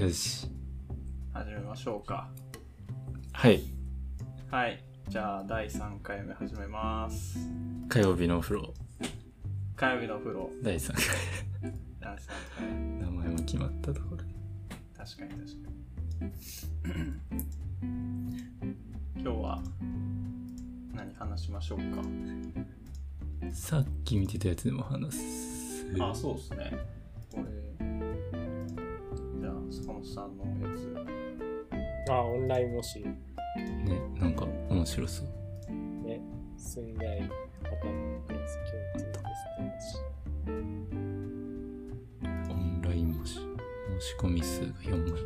[0.00, 0.48] よし。
[1.34, 2.30] 始めましょうか。
[3.32, 3.60] はい。
[4.50, 4.82] はい。
[5.10, 7.38] じゃあ、第3回目始めます。
[7.90, 8.72] 火曜日のお風呂、
[9.76, 11.04] 火曜日のお風呂、第3回。
[12.00, 12.18] 第3
[12.56, 12.66] 回。
[12.98, 14.24] 名前も決まったところで。
[14.96, 15.52] 確かに確か
[16.24, 16.32] に。
[19.20, 19.62] 今日は
[20.94, 21.80] 何話しましょう
[23.52, 25.94] さっき見てたやつでも話す。
[25.94, 26.08] か。
[26.08, 26.99] あ、そうですね。
[29.80, 30.94] 坂本さんのやつ。
[32.10, 33.00] あ、オンライン模試。
[33.00, 33.14] ね、
[34.18, 35.26] なんか面白そう。
[36.06, 36.20] ね。
[36.56, 37.22] 寸大
[37.62, 40.52] パターンクラス共通テスト模試。
[42.50, 43.34] オンライン模試。
[43.34, 45.18] 申し込み数が4万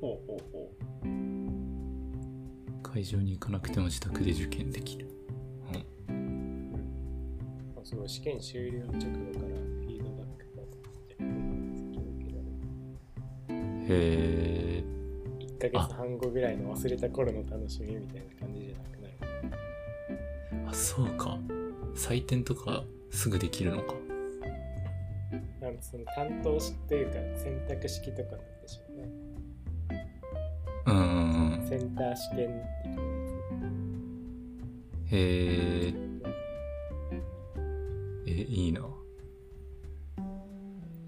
[0.00, 1.06] ほうほうほう。
[1.06, 2.82] 人。
[2.82, 5.08] 会場に行かなくても自宅で受験できる。
[7.74, 8.98] まあその試験終了直後
[9.40, 9.73] から
[13.94, 14.84] へえ。
[15.40, 20.68] 1ヶ月半後ぐらいの忘れた頃の楽しみみたいな感じじゃなくなる。
[20.68, 21.38] あ、そうか。
[21.94, 23.94] 採点とかすぐできるのか。
[25.60, 29.08] なんかその担当しというか選択式とかなんでしょうね。
[30.86, 31.66] うんうんうん。
[31.66, 33.14] センター試験的なや
[35.10, 35.94] へえ。
[38.26, 38.80] え、いいな。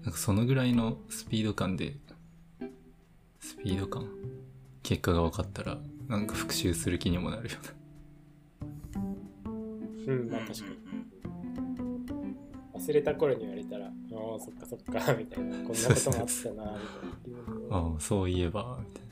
[0.03, 1.97] なんかそのぐらいのスピード感で、
[3.59, 4.07] スピード感
[4.83, 7.75] 結果が分かったら、なんか復習する気にもなるよつ。
[10.07, 10.77] うん、まあ確かに。
[12.75, 13.91] 忘れた頃に言われたら、ああ、
[14.39, 15.57] そっかそっか、みたいな。
[15.57, 16.55] こんなこともあったな、みたい
[17.69, 17.77] な。
[17.77, 19.11] ああ、そういえば、みたいな。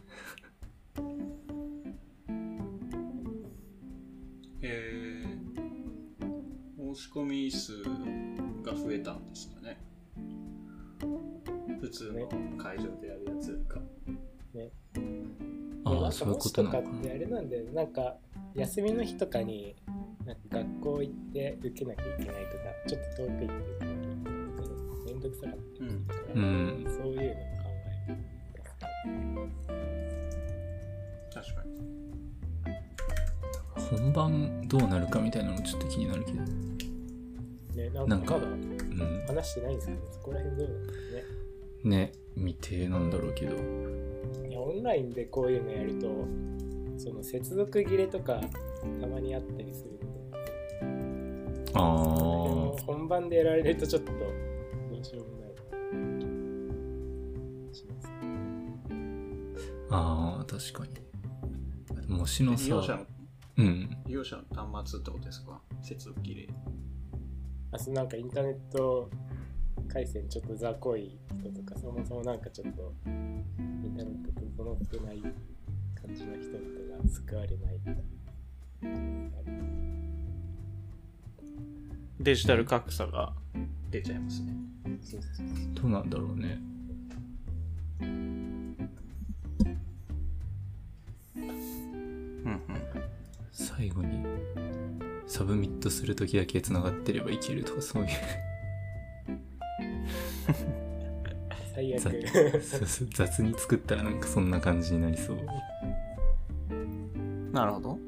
[4.61, 7.83] えー、申し込み数
[8.63, 9.77] が増えたんですかね。
[11.81, 13.81] 普通の会場でやるやつよりか。
[15.85, 18.16] ああ、なんかそういうことなのか模試とかってあれなんで、なんか
[18.55, 19.75] 休みの日とかに、
[20.25, 24.69] なんか学校行って受けなきゃいけないとか、ちょっと遠く行って受けなきゃいけないとか、
[25.05, 26.85] めんどくさかったりするから、うん。
[26.88, 28.21] そういうのも考える。
[31.33, 31.75] 確かに。
[33.99, 36.41] 本番どうなるかみたいなのちょっと気になるけど。
[37.75, 38.39] ね、ななんんか。
[39.27, 41.23] 話してないんですけど、そこら辺どうなんですかね。
[41.97, 43.55] ね、未定なんだろうけど。
[44.65, 46.07] オンラインでこういうのやると
[46.97, 48.41] その接続切れとか
[48.99, 50.05] たまにあったりするんで
[51.73, 54.17] あでも本番でやられるとちょっとど
[54.99, 55.51] うしようもない
[59.91, 60.93] あ、ああ、確かに。
[62.07, 63.05] 模試のさ利用者の、
[63.57, 63.97] うん。
[64.07, 64.43] 利用者の
[64.73, 65.61] 端末ってことですか？
[65.83, 66.49] 接続切れ。
[67.71, 69.09] あそうなんかインターネット
[69.87, 73.43] 回線ちょっと雑魚い人とかそもそもなんかちょっとイン
[73.95, 78.01] ターネット整ってない感じの人とかが救われないみたいな
[82.19, 83.33] デジタル格差が
[83.91, 84.53] 出ちゃいますね。
[85.73, 86.57] どうなんだろうね。
[88.01, 88.77] うん
[92.45, 92.61] うん。
[93.51, 94.25] 最後に
[95.28, 98.09] submit するときだけ繋がってればいけるとかそういう
[101.75, 102.02] 最悪。
[103.13, 105.38] 雑に作ったらなんかそんな感じになりそう。
[107.52, 108.00] なるほど。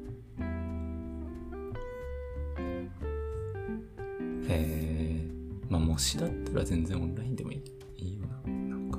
[4.48, 5.26] へえ
[5.68, 7.62] まあ模試だったら全然オンラインでもいい。
[7.98, 8.40] いいよな。
[8.50, 8.98] なんか。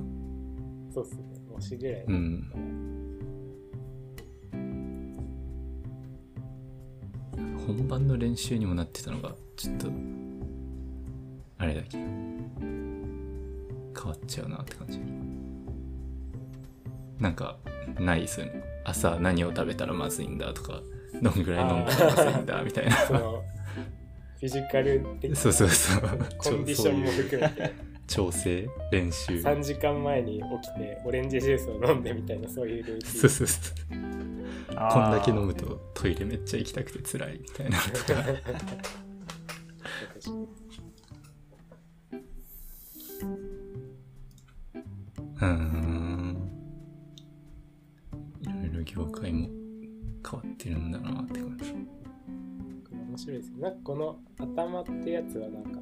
[0.94, 1.24] そうっすね。
[1.50, 2.52] 模試ぐらい、うん。
[7.66, 9.88] 本番の練習にもなってたのがちょっと
[11.58, 12.04] あれだけど
[13.96, 15.00] 変わっちゃうなって感じ。
[17.18, 17.58] なんか
[17.98, 20.80] ないそういうの朝何を食べたらまずいんだとか
[21.20, 22.96] どんぐらい飲んだらまずいんだみたいな。
[22.96, 23.42] その
[24.38, 26.02] フィジカル的なそうそうそう。
[26.38, 27.90] コンディションも含めて。
[28.06, 29.34] 調整練習。
[29.34, 33.20] 3時間前に起きてオレンジジュースを飲んでみたいなそういうルーティン。
[33.20, 33.86] そうそうそう。
[34.68, 38.14] こんだけ飲むとトイレめっちゃ行きたくて辛いみたいなのとか
[45.40, 46.50] うーん。
[48.42, 49.48] いろいろ業界も
[50.28, 51.74] 変わってるんだなって感じ。
[52.92, 53.60] 面白いですね。
[53.60, 55.80] なんかこの頭ってやつはなんか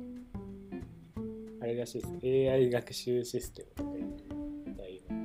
[1.61, 2.53] あれらしいです。
[2.53, 4.05] AI 学習システムとかいう
[4.67, 5.17] みたいな。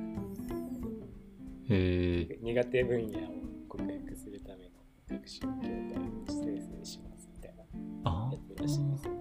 [1.66, 3.22] へえ苦手分野を
[3.68, 4.70] 克服するための
[5.08, 7.64] 学習業態を生成しますみたいな
[8.04, 9.08] あやつらしいです。
[9.08, 9.13] ね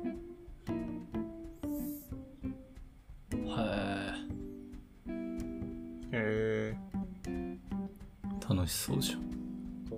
[8.93, 9.19] そうじゃん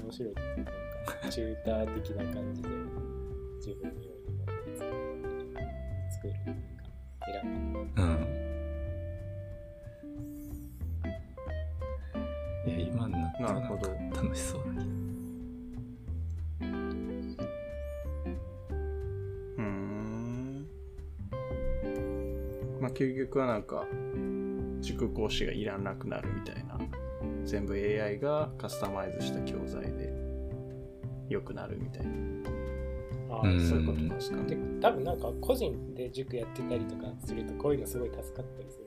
[0.02, 0.34] 面白い。
[0.36, 0.72] なんか、
[1.30, 2.70] チューター的な感じで、
[3.58, 4.56] 自分用にものを
[6.12, 6.34] 作る。
[6.46, 6.62] なんか、
[7.26, 8.02] 選ぶ。
[8.02, 8.46] うん
[12.68, 12.70] い。
[12.72, 14.86] や今になったらなるほどんか楽しそうだけど
[19.58, 20.68] うん。
[22.82, 23.86] まあ、究極はなんか、
[24.82, 25.64] 塾講師がい。
[25.64, 26.56] らなくなるみたい。
[26.66, 26.78] な。
[27.46, 30.14] 全部 AI がカスタマイズした教材で
[31.30, 32.12] 良くなるみたいな。
[33.36, 34.04] ああ、うんそういうことか。
[34.04, 34.62] なんですかでね。
[34.82, 38.86] 多分なんか個人で塾やってたりとかするとこういうのすごい助かったりする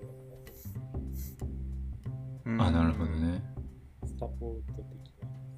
[2.53, 3.43] のかあなるほどね
[4.03, 5.13] なサポート的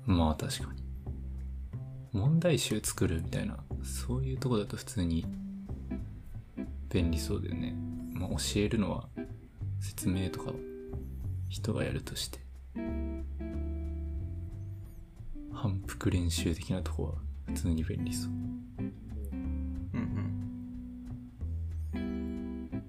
[0.07, 0.15] な。
[0.15, 0.83] まあ確かに
[2.13, 5.25] 問題集作るみたいなそういうとこだと普通に
[6.89, 7.77] 便利そうだよね
[8.13, 9.09] まあ教えるのは
[9.79, 10.53] 説明とか
[11.49, 12.41] 人がやるとして
[15.63, 17.13] 反復練習的なとこは
[17.49, 18.65] 普通に便利そううん
[21.93, 22.83] うん。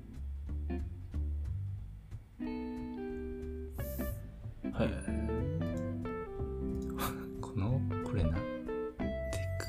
[4.72, 4.88] はい
[7.42, 8.40] このこれなテッ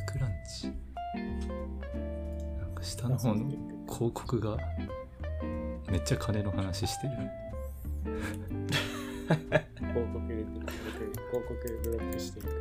[0.07, 0.69] ククランチ
[2.61, 3.49] なんか下の方の
[3.89, 4.57] 広告が
[5.91, 7.15] めっちゃ金の話してる
[9.93, 10.47] 広告出てる。
[10.47, 10.63] 僕、
[11.33, 12.61] 広告ブロックしてるから。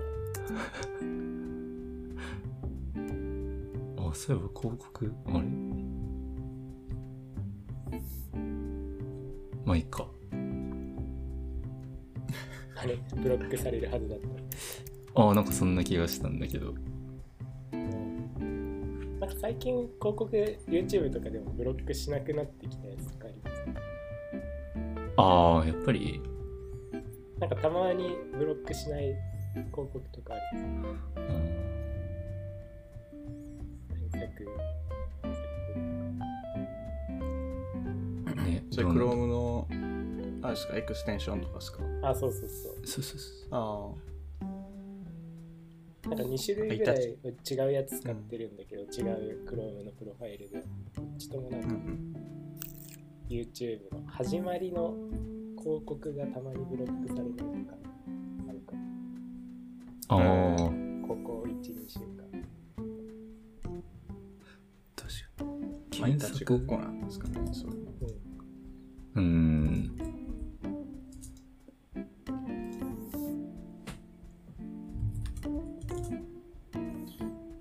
[3.98, 5.40] あそういえば広告あれ？
[9.66, 10.08] まあいいか。
[12.76, 14.28] あれ、ブロックされるはずだった。
[15.22, 16.74] ああなんかそんな気がしたんだけど。
[17.72, 20.26] なんか最近広告
[20.68, 23.62] YouTube とかでもブロックしなくなってきたやつとかあります
[25.18, 26.20] ああやっぱり？
[27.40, 29.16] なんかたまにブロックしない
[29.54, 31.32] 広告とかあるんですうん
[34.12, 34.46] 対策
[38.46, 39.68] ねそれ Chrome の、
[40.42, 41.80] あれですか、エクステンションとかですか？
[42.04, 42.88] あ、そうそうそう。
[42.88, 43.92] そうそうそうあ
[46.10, 47.14] なんか2種類ぐらい違
[47.70, 50.58] うやつ使ってるんだけど、違う Chrome のプロファイルで。
[50.96, 51.66] どっちともなんあ。
[51.66, 52.16] うかんうん
[53.30, 54.94] YouTube の始まりの
[55.60, 57.52] 広告がたまにブロックされるとか。
[60.14, 60.18] ああ
[61.08, 62.06] ここ1、2週間。
[64.94, 67.74] 確かに検索ごっこなんですかね、それ。
[69.16, 69.96] うん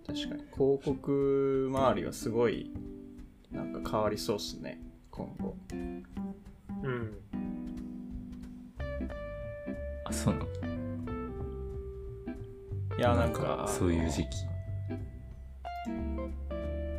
[0.07, 2.73] 確かに広告周りはすごい
[3.53, 4.81] なんか変わりそうっすね
[5.13, 5.57] 今後
[13.11, 14.37] やなんかそういう時期。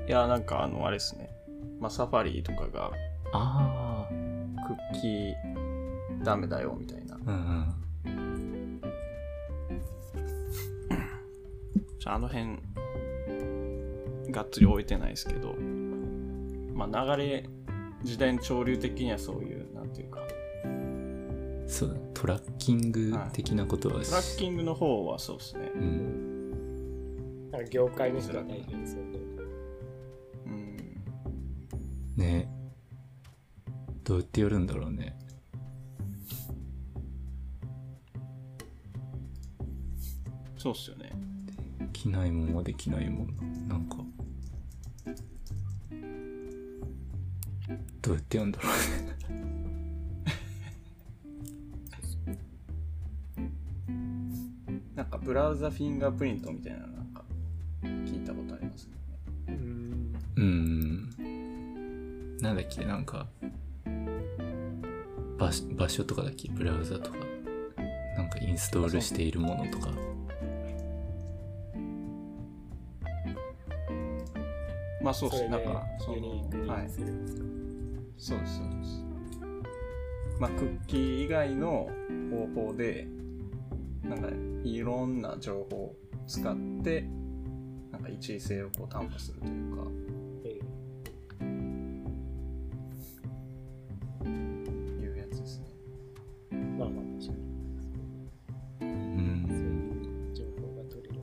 [0.08, 1.30] いやなんかあのあれですね。
[1.80, 2.92] まあサファリとかが
[3.34, 4.14] ああ
[4.68, 7.16] クッキーダメだよみたいな。
[7.16, 8.82] うん
[12.00, 12.58] ちょあの辺
[14.32, 15.56] がっつり置いてないですけど
[16.74, 17.48] まあ流れ
[18.04, 20.22] 時代の潮流的にはそういうなんていうか。
[20.66, 21.02] うん
[21.72, 27.52] そうトラッキング的なことはしトラッキングの方はそうですねうん。
[27.52, 29.20] なんか業界の人が大変そうで。
[30.46, 31.04] うん
[32.16, 32.50] ね。
[34.04, 35.18] どうやってやるんだろうね。
[40.58, 41.12] そうっすよね。
[41.80, 43.36] できないもんはできないもん
[43.68, 43.76] な。
[43.76, 43.98] なんか。
[48.02, 49.11] どうやってやるんだろうね
[55.32, 57.24] ブラウザフィンガープリントみたいなのなんか
[57.84, 58.92] 聞いたことありますね。
[59.48, 60.14] うん。
[60.36, 62.38] うーん。
[62.40, 63.30] なんだっけなんか
[65.38, 66.50] 場所場所とかだっけ？
[66.50, 67.18] ブラウザとか
[68.18, 69.92] なんかインストールしているものとか。
[75.02, 75.38] まあそうっす。
[75.38, 76.90] それでだからそのはい。
[76.90, 79.02] そうですそうです。
[80.42, 81.90] まあクッキー以外の
[82.30, 83.08] 方法で
[84.04, 84.28] なんか
[84.64, 85.96] いろんな情報を
[86.28, 87.06] 使って
[87.92, 89.84] なんか一位性をこう担保するというか。
[90.46, 90.60] え
[95.04, 95.66] いうやつですね。
[96.52, 97.40] えまあまあ確かに。
[98.82, 101.16] うそういんう情報が取れる。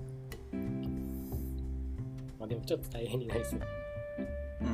[2.38, 3.61] まあでもちょっと大変になりそう。
[4.61, 4.64] う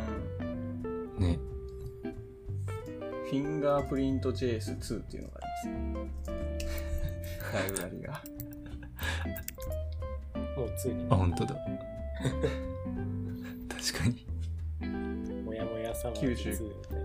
[1.21, 1.21] ん。
[1.21, 1.38] ね。
[2.02, 6.44] フィンガープリント JS2 っていうのがありますね。
[7.54, 8.23] ライブラリが
[10.88, 11.54] もう2にあ、本当だ。
[13.68, 14.26] 確かに。
[15.42, 17.04] もやもやサマー90 2みたいな。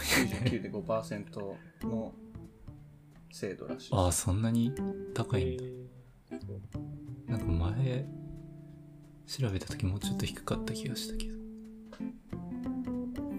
[0.00, 2.14] 99で5%の
[3.32, 4.72] 精度らしいああ、そんなに
[5.14, 5.64] 高いんだ。
[5.64, 5.90] えー
[7.30, 8.06] なんか前、
[9.26, 11.38] 調べた時もうちょっと低かった気がしたけど。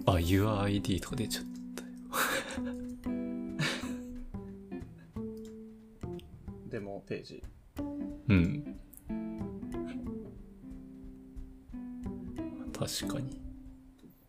[0.06, 1.90] あ、UID とか出ちゃったよ。
[6.70, 7.44] デモページ
[8.30, 8.78] うん。
[12.74, 13.40] 確かに。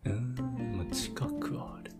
[0.05, 0.35] うん、
[0.77, 1.91] まあ、近くはある。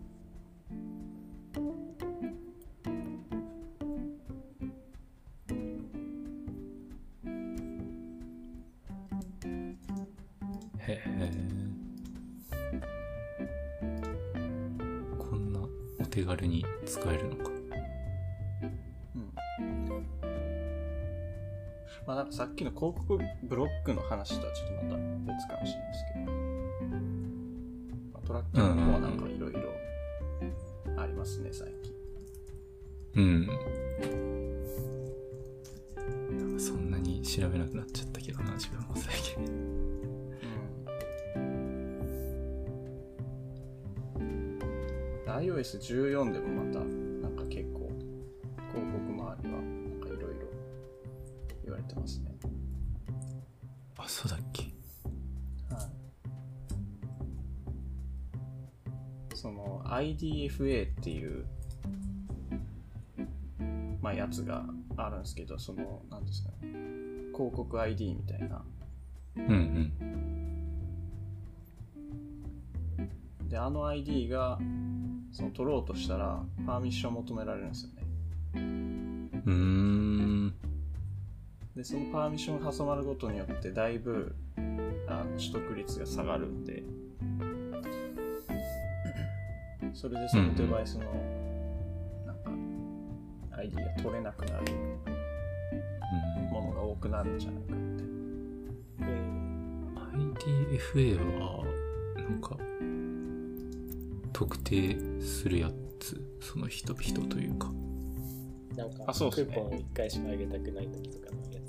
[10.86, 11.32] へえ。
[15.18, 15.60] こんな
[15.98, 17.53] お手軽に使えるのか。
[22.06, 24.96] まあなんかさっきの広告ブロックの話とはちょっとまた
[25.32, 26.32] 別かもしれないですけど、
[28.12, 29.60] まあトラッキングの方はなんかいろいろ
[31.00, 31.94] ありますね、最近。
[33.16, 33.46] うん。
[33.46, 33.52] な
[36.44, 39.42] んかそんなに調べなくなっちゃったけどな、自分も最近。
[44.16, 46.80] うん、iOS14 でもまた
[60.24, 61.44] の IDFA っていう
[64.00, 64.64] まあやつが
[64.96, 66.72] あるんですけど、そのなんですかね、
[67.32, 68.64] 広告 ID みたいな。
[69.36, 69.50] うんう
[73.02, 73.48] ん。
[73.48, 74.58] で、あの ID が
[75.32, 78.02] その取ろうとしたらパーミッション求められるんですよね。
[78.54, 80.54] うーん。
[81.74, 84.36] で、そのパーミッションが挟まることによってだいぶ
[85.08, 86.84] あの取得率が下がるんで、
[90.04, 91.04] それでそのデバイスの
[92.26, 92.50] なんか
[93.58, 94.74] ID が取れなくなるう
[96.40, 98.04] んものが多くなるんじゃないかって。
[99.00, 99.22] え
[100.92, 101.64] IDFA は、
[102.16, 102.58] なんか、
[104.34, 107.72] 特定するやつ、その人、人というか。
[108.74, 111.60] ーなんかあそうねクーポンを1回しかあげたくない時とかのや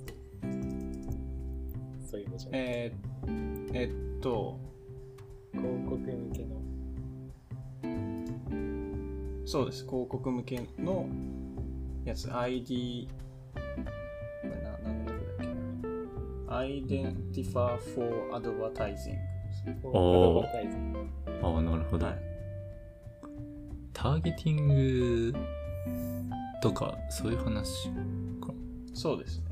[2.04, 2.12] つ。
[2.12, 2.60] そういうのじゃない。
[2.60, 4.60] えー、えっと、
[9.56, 9.86] そうです。
[9.86, 11.08] 広告向けの
[12.04, 13.08] やつ、ID、
[13.54, 13.60] こ
[14.44, 16.60] れな、なんだっけな。
[16.60, 19.18] Identify for Advertising。
[19.82, 20.78] おーアドバタイズ
[21.42, 22.06] ああ、なるほど。
[22.06, 22.16] はい。
[23.94, 24.68] ターゲティン
[25.32, 25.34] グ
[26.62, 27.88] とか、そういう話
[28.42, 28.54] か。
[28.94, 29.46] そうですね。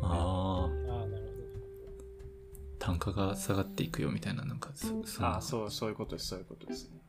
[0.00, 2.78] ああ、ああ、なるほど。
[2.78, 7.01] 単価が下がっていくよみたいな、なんか、そそんなあ、そう、そういうことです、そういうことですね。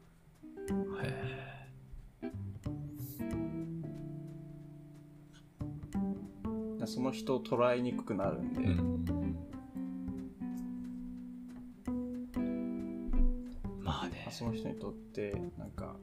[7.03, 8.65] の人を捉えにくくなるんで、え。
[8.65, 9.05] うん。
[13.81, 15.95] まあねまあ、その人にとって、なんか、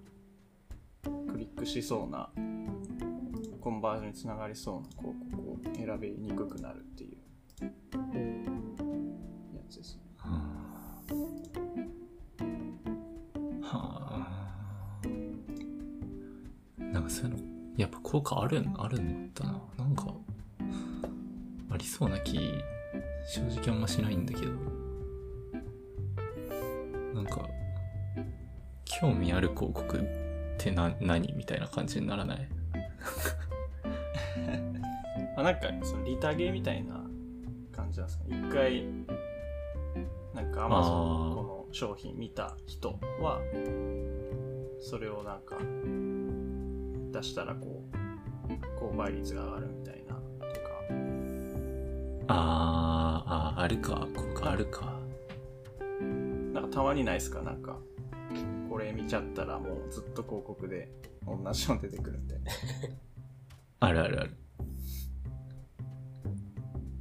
[1.02, 2.30] クリックしそうな、
[3.61, 7.19] コンバージョンにつながりそうな広告を選びにくくなるっていう
[7.62, 8.45] うん。
[9.54, 10.02] やつですね。
[10.16, 10.28] は
[13.73, 13.76] あ。
[13.76, 15.00] はあ。
[16.78, 17.42] なんかそういうの、
[17.76, 19.62] やっぱ効果あるん、あるんだな。
[19.78, 20.12] なんか、あ
[21.80, 22.38] りそうな気、
[23.26, 24.52] 正直あんましないんだけど。
[27.14, 27.49] なんか、
[28.84, 30.02] 興味ある広告っ
[30.58, 32.49] てな、何みたいな感じにならない？
[35.37, 37.02] あなんかそのリタゲみたいな
[37.72, 38.25] 感じなんですか？
[38.28, 38.84] ね一回
[40.34, 41.28] なんか Amazon あー。
[41.30, 43.40] のこの商品見た人は
[44.80, 45.56] それをなんか
[47.12, 47.84] 出したらこ
[48.49, 49.69] う購買率が上がる
[52.32, 54.06] あーあー、あるか。
[54.14, 54.99] 効果あるか。
[56.52, 57.42] なんかたまにないですか？
[57.42, 57.78] なんか
[58.68, 60.90] これ見ちゃったらもうずっと広告で
[61.26, 62.40] 同じの出てくるんで、
[63.80, 64.37] あるあるある。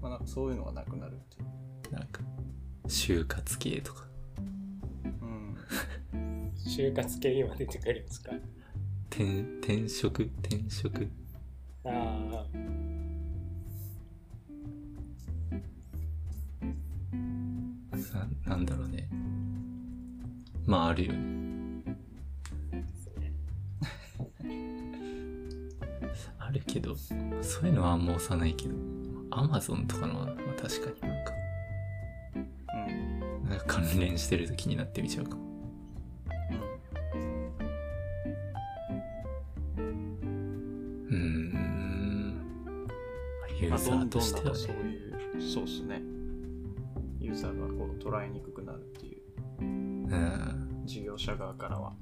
[0.02, 1.46] まあ、なんかそういうのがなくなるってい
[1.92, 2.22] うなんか、
[2.88, 4.08] 就活系とか。
[5.22, 5.56] うん
[6.56, 8.32] 就活系今出てくるんですか？
[9.12, 10.24] 転、転職？
[10.42, 11.08] 転職？
[29.32, 31.34] アマゾンとかのは、まあ、確かになんか、
[32.76, 33.50] うん。
[33.50, 35.44] なんか関連してると気になってみちゃうかも。
[41.08, 42.88] うーん。
[43.60, 44.92] ユまあ、ーザどんどんーとしてはなんかそうね。
[44.92, 44.96] い
[45.38, 46.02] う、そうっすね。
[47.20, 49.22] ユーザーがこう捉えにくくなるっていう、
[49.62, 50.84] うん。
[50.86, 51.94] 事業者側からは。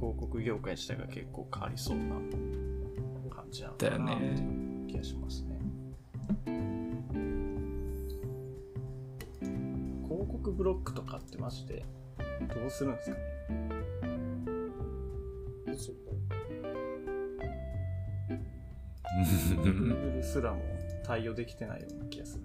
[0.00, 2.30] 広告業界自体が結構変わりそうな感
[3.50, 4.86] じなのかなだよね。
[4.88, 5.58] 気がしますね。
[10.08, 11.84] 広告ブロックとかってマジで
[12.54, 13.20] どうするんですかね？
[20.22, 20.60] すらも
[21.04, 22.39] 対応できてないような気がす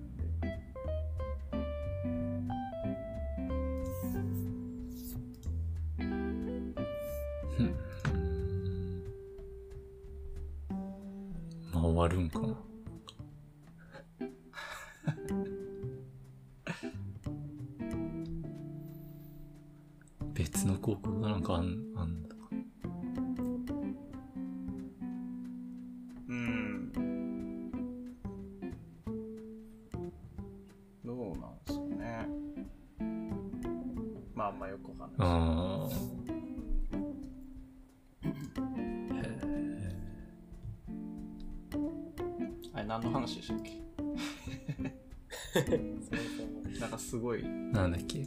[46.79, 47.39] なんかすごい。
[47.41, 48.25] ーなんだっけ？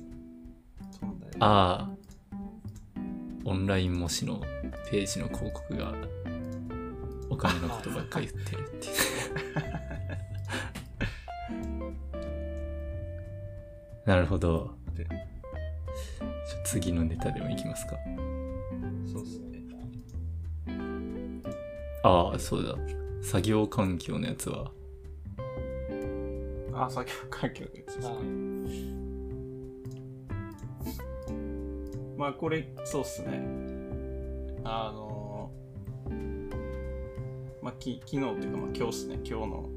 [1.41, 1.95] ああ。
[3.45, 4.41] オンライン模試の
[4.91, 5.95] ページの広告が
[7.31, 8.95] お金のことばっかり言ってるっていう。
[14.04, 14.76] なるほど。
[16.65, 17.97] 次のネタでもいきますか。
[19.11, 19.59] そうっすね。
[22.02, 22.76] ああそうだ。
[23.23, 24.71] 作業環境のやつは
[26.84, 28.99] あ、作業環境のやつですあね。
[32.17, 33.41] まあこれ、そうっすね。
[34.64, 35.50] あの
[37.62, 39.14] まあき昨日っていうかまあ今日っすね。
[39.25, 39.69] 今日の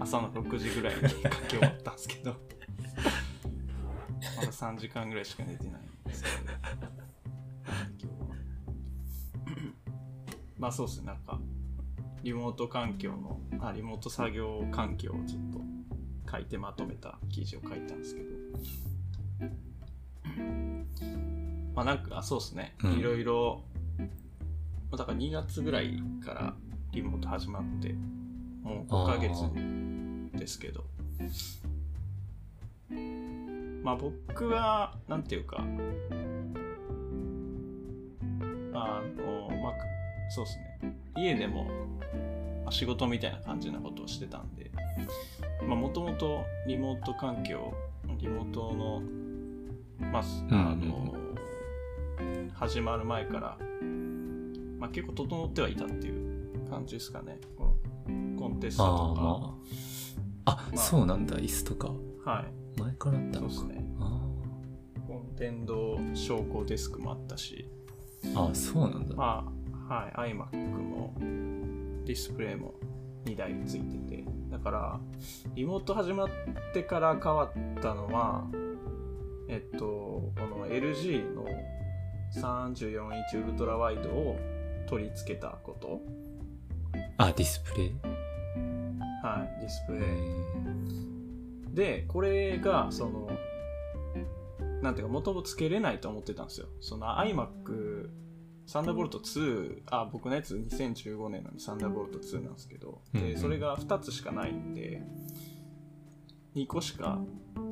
[0.00, 2.32] 朝の6時ぐらいに書き終わったんですけど、
[4.36, 6.52] まだ3時間ぐらいしか寝てないんですけど。
[10.58, 11.06] まあそうっすね。
[11.06, 11.38] なんか、
[12.22, 15.60] リモート環境の、あ、リモート作業環境をちょっと
[16.30, 18.28] 書いてまとめた記事を書いたんですけど、
[21.74, 22.74] まあなんか、あそうですね。
[22.82, 23.62] うんいろいろ、
[23.98, 24.04] ま
[24.92, 26.54] あだから2月ぐらいから
[26.92, 27.94] リモート始まって、
[28.62, 29.30] もう5ヶ月
[30.38, 30.84] ですけど、
[33.82, 35.64] まあ僕は、なんていうか、あ
[39.16, 39.72] の、まあ、
[40.30, 40.78] そうですね。
[41.16, 41.64] 家でも、
[42.64, 44.84] まあ仕事みたいな感じなことをしてたんで、まあ
[45.66, 47.72] もともとリモート環境、
[48.18, 49.02] リモートの、
[50.00, 51.14] まあ、あの、
[52.54, 53.58] 始まる前から、
[54.78, 57.38] まあ結構整ってはいたっていう感じですかね。
[57.56, 57.76] こ
[58.08, 59.56] のコンテストああとま
[60.46, 60.50] あ。
[60.52, 60.76] あ、まあ。
[60.78, 61.36] そうなんだ。
[61.36, 61.88] 椅子とか。
[62.24, 62.40] か、は
[62.76, 62.80] い。
[62.80, 63.54] 前からあったのか。
[63.54, 63.84] そうですね。
[64.00, 64.18] あ
[65.38, 69.44] 電動昇降デスクもあったし、ーあそうなんだ、ま
[69.88, 71.14] あ、はい、iMac も
[72.04, 72.74] ディスプレイも
[73.24, 74.24] 2台ついてて、
[74.58, 75.00] だから、
[75.54, 76.28] リモート始まっ
[76.74, 78.44] てから変わったのは、
[79.48, 81.46] えっと、この LG の
[82.34, 84.36] 34インチウルトラワイドを
[84.88, 86.00] 取り付けたこと、
[87.18, 87.92] あディスプレイ？
[89.22, 90.02] はい、ディスプレイ。
[90.02, 93.30] えで、これが、その、
[94.82, 96.66] なんていうか、もともとつけれないと思ってたんですよ。
[96.80, 98.10] その iMac、
[98.68, 103.30] Thunderbolt 2、あ、僕のやつ2015年なんで Thunderbolt 2なんですけど、で、うん。
[103.30, 103.38] うん。
[103.38, 105.00] それが2つしかないんで、
[106.54, 107.18] 2個しか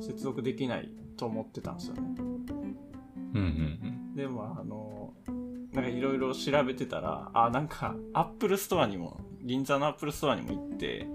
[0.01, 2.01] 接続できないと思ってたんですよね。
[2.17, 5.13] うんうんでも、あの、
[5.71, 11.07] なんかいろいろ調べてたら、あ、なんか、 Apple Storeにも、銀座の Apple Storeにも行って、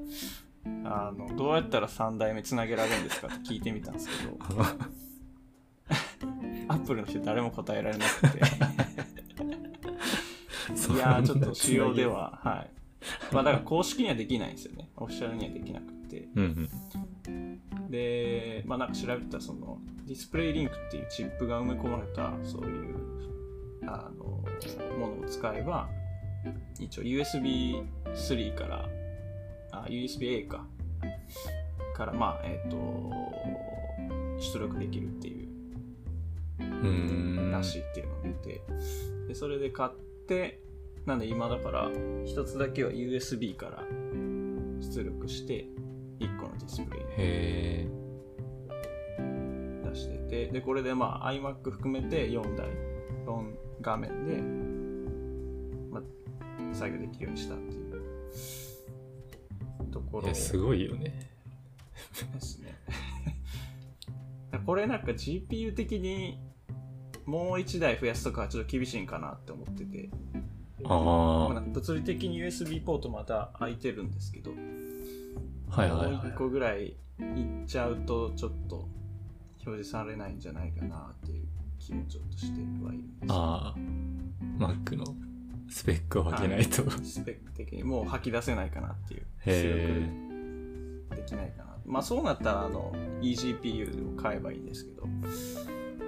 [0.84, 4.36] あの、どうやったら3台目つなげられるんですかって聞いてみたんですけど、
[6.68, 9.21] アップルの人誰も答えられなくて、うん
[10.72, 12.70] いやー、ちょっと仕様では、 はい。
[13.35, 14.90] まあ、だから公式にはできないんですよね。
[14.96, 16.28] オフィシャルにはできなくて。
[16.35, 16.68] うん
[17.88, 22.96] で、まあ、なんか調べたそのディスプレイリンクっていうチップが埋め込まれたそういう
[23.87, 24.24] あの
[24.98, 25.90] ものを使えば
[26.80, 28.88] 一応 USB3 から
[29.72, 30.66] あ USB-A か。
[31.94, 33.11] からまあえっ、と
[34.38, 35.48] 出力できるっていう。
[36.61, 36.66] うん
[37.38, 37.50] うん。
[37.52, 38.62] らしいっていうのを見て。
[39.28, 40.60] でそれで買ってて、
[41.04, 41.90] なんで今だから、
[42.24, 43.84] 一つだけは USB から
[44.80, 45.66] 出力して、
[46.20, 47.88] 1個のディスプレイ
[49.90, 52.68] 出してて、で、これでまあ iMac 含めて4台、
[53.26, 54.40] 4画面で、
[55.90, 57.92] まあ、作業できるようにしたっていう
[59.90, 61.30] ところすごいよね。
[62.32, 62.74] ですね。
[64.64, 66.38] これなんか GPU 的に
[67.26, 70.11] もう1台増やすとかはちょっと厳しいんかなって思ってて、
[70.82, 70.90] ま
[71.56, 74.52] あ物理的に USB ポートまた空いてるんですけど、
[75.70, 75.80] あ。
[75.82, 76.37] はいはいもうはい1。
[76.37, 76.92] 個ぐらいい
[77.62, 78.88] っちゃうとちょっと
[79.64, 81.46] 表示されないんじゃないかなっていう
[81.78, 83.78] 気もちょっとしてはいるんですああ。
[84.58, 85.04] Mac の
[85.70, 86.90] スペックを上げないと。
[86.90, 89.68] スペック的にもう吐き出せないかなっていうへ出
[91.11, 95.06] 力できないかなまあそうなったらあの eGPU を買えばいいんですけど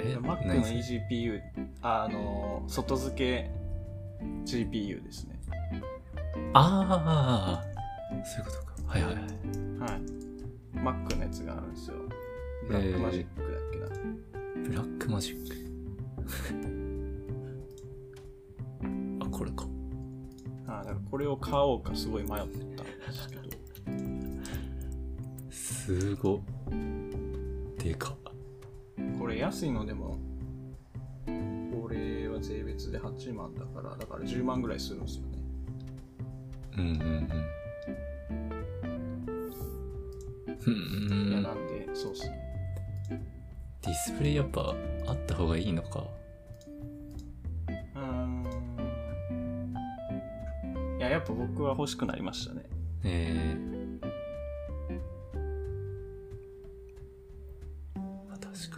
[0.00, 0.16] え。
[0.18, 1.40] Mac の eGPU
[1.82, 3.50] あの外付け
[4.44, 5.40] GPU ですね
[6.52, 7.64] ああ。
[8.24, 8.92] そういうことか。
[8.92, 9.22] はいはいはい。
[9.22, 10.24] はい
[10.74, 11.96] Mac のやつがあるんですよ
[12.68, 13.86] Blackmagicだっけな、
[14.68, 15.54] Blackmagic。
[19.24, 19.66] あ、これか。
[20.66, 22.54] あだからこれを買おうかすごい迷ったんで
[23.12, 23.42] すけど
[25.50, 26.42] すご。
[27.78, 28.16] でか。
[29.18, 30.18] これ安いのでも
[31.26, 35.38] これは税別で8万だからだから10万ぐらいするんですよね。
[36.76, 37.54] うんうんうん。
[40.60, 40.74] ふい
[41.32, 42.40] やんなんでそうっすね。
[43.82, 44.74] ディスプレイやっぱ
[45.06, 46.06] あった方がいいのか。
[47.94, 48.44] うーん。
[50.98, 52.62] いややっぱ僕は欲しくなりましたね。
[53.04, 53.83] ええ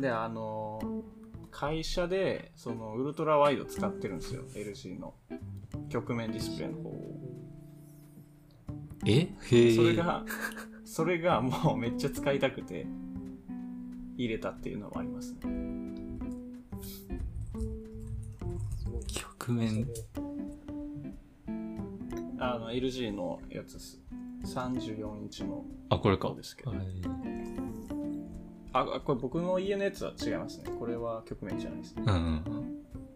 [0.00, 1.02] であの
[1.50, 5.14] 会社でそのウルトラワイド使ってるんですよ LG の
[5.88, 6.92] 曲面ディスプレイの方を
[9.04, 9.12] に。
[9.12, 9.28] え？
[9.56, 9.74] へえ。
[9.74, 10.24] それが
[10.84, 12.86] それがもうめっちゃ使いたくて
[14.16, 15.40] 入れたっていうのもありますね
[19.08, 19.86] 局面。
[22.38, 24.00] あの LG のやつです
[24.44, 26.34] 34インチのあ、これか。
[26.34, 26.80] ですけどはい
[28.80, 32.42] あこれ僕の家のやつは違いますねこれは曲面じゃないですねうん。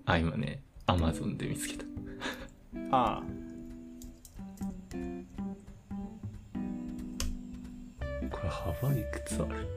[0.05, 1.85] あ、今ね、アマゾンで見つけた。
[2.93, 3.23] あ
[8.31, 9.69] これ幅いくつある？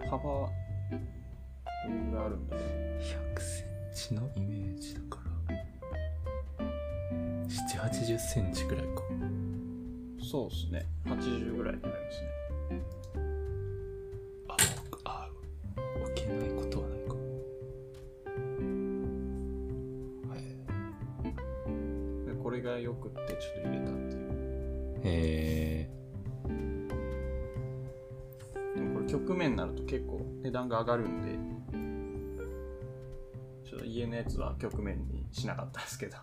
[0.00, 0.48] あ幅
[10.30, 10.86] そうですね。
[11.06, 12.80] 80ぐらいになりますね。
[14.46, 14.56] あ、
[15.26, 15.28] あ、
[16.04, 17.14] 置けないことはないか。
[20.28, 22.28] はい。
[22.28, 25.00] でこれがよくってちょっと入れたっていう。
[25.02, 25.90] え
[28.76, 31.30] でもこれ曲面になると結構値段が上がるんで
[33.68, 36.18] ちょっと家のやつは曲面にしなかったですけど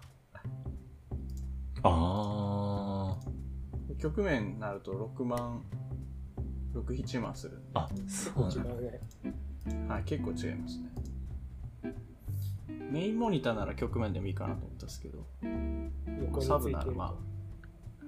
[4.00, 5.64] 曲面になると6万
[6.74, 7.62] 67万する。
[7.74, 8.64] あ、そうなん
[9.88, 9.94] だ。
[9.94, 10.92] はい、結構違いますね。
[12.92, 15.26] メインモニターなら曲面でもいいかなと思ったんですけど、
[16.42, 17.16] サブならま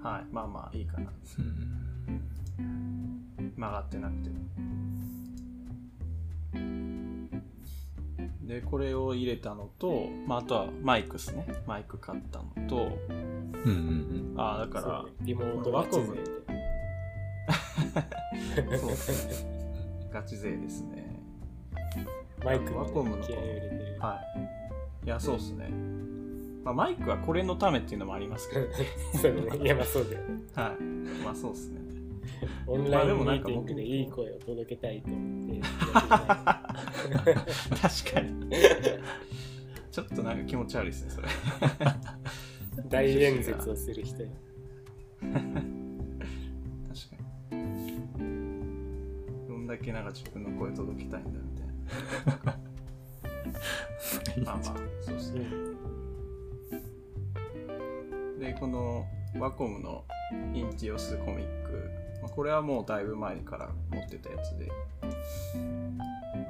[0.02, 1.12] あ、はい、まあまあいいかな。
[1.38, 3.52] うん。
[3.56, 4.36] 曲がってなくても。
[8.46, 11.46] で、これを入れたのと、まああとはマイクですね。
[11.66, 12.98] マイク買ったのと、
[13.64, 16.20] うんうんああ、だからね、リモートワコムで。
[18.78, 18.90] そう
[20.12, 21.18] ガチ勢ですね。
[22.44, 23.96] マイクワコムのも気合い入れてる。
[24.00, 24.20] は
[25.02, 25.06] い。
[25.06, 25.68] いや、そうっすね。
[26.64, 28.66] まあ、マイクはこれのためっていうのもありますけど、
[29.20, 29.64] そうね。
[29.64, 30.26] いや、まあそうだよね。
[30.54, 30.82] はい。
[31.24, 31.80] まあそうっすね。
[32.66, 35.60] オンまあでラインミもなんか僕ーティングでいい声を届けたいと思って。
[36.00, 36.14] 確
[38.14, 38.50] かに。
[39.90, 41.28] ちょっとなんか気持ち悪いですね、それ。
[42.88, 44.28] 大演説をする人や
[45.20, 45.46] 確か
[47.50, 47.56] に。
[49.48, 51.66] どんだけなんか自分の声届けたいんだみたい
[54.44, 54.44] な。
[54.44, 54.62] まあまあ、
[55.00, 55.46] そうですね。
[58.38, 59.06] で、この
[59.38, 60.04] ワコムの
[60.54, 61.90] インティオスコミック、
[62.22, 64.70] まあ、これはもうだいぶ前から持ってたやつで、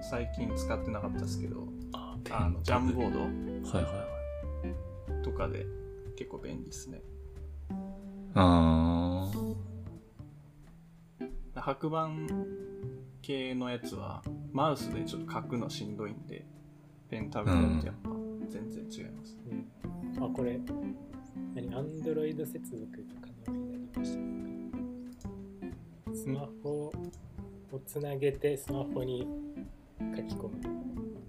[0.03, 4.01] 最近使ってなかったですけど、あのジャンボードはいはいは
[5.21, 5.23] い。
[5.23, 5.67] とかで
[6.21, 7.01] 結構便利ですね。
[8.35, 9.27] あ
[11.55, 12.11] 白板
[13.23, 16.45] 系のやつはマウスでちょっと書くのしんどいんで、
[17.09, 18.11] ペンタブレットやっぱ
[18.51, 19.39] 全然違います。
[19.49, 20.61] うん、あ、これ、
[21.55, 24.13] 何、アンドロイド接続とかのになりまし
[26.07, 26.93] たスマホ
[27.73, 29.27] をつなげてスマホに
[30.15, 31.20] 書き込む。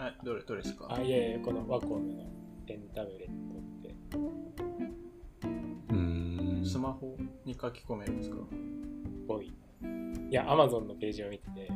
[0.00, 0.86] はい、どれ、どれですか？
[0.88, 2.24] あ、いやいや、このワコムの
[2.66, 3.94] ペンタブレットって、
[5.90, 6.64] うーん。
[6.64, 8.36] スマホに書き込めるんですか？
[9.28, 9.48] ぽい。
[9.48, 9.52] い
[10.30, 11.70] や、Amazon のページを見てて、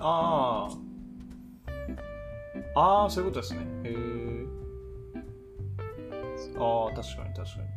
[0.00, 0.68] あ
[2.74, 2.80] あ。
[2.80, 3.60] ああ、そういうことですね。
[3.84, 3.96] へえ。
[6.58, 7.68] ああ、確かに確かに。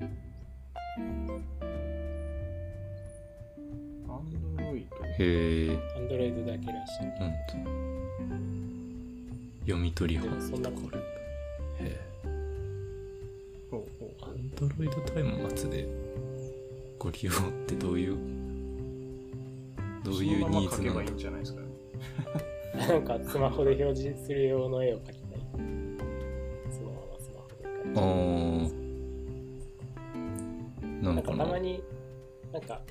[4.09, 4.95] アンドロイド。
[5.05, 5.69] へえ。
[5.97, 7.05] Android だけらしい。
[7.19, 7.91] ほんと。
[9.61, 10.97] 読み取りで本もそんなこれ。
[10.97, 11.01] へ
[11.81, 12.11] え。
[14.23, 14.93] アンドロイド
[15.47, 15.87] 端末で
[16.97, 17.35] ご利用っ
[17.67, 18.17] てどういう、
[20.03, 21.67] どういうニーズそのまま書けなんだばいいんじゃないですかね。
[22.87, 25.39] なんかスマホで表示する用の絵を描きたい。
[26.71, 27.99] そのままスマホで描いて。
[27.99, 31.03] あー。
[31.03, 31.83] ななんかたまに、
[32.51, 32.81] なんか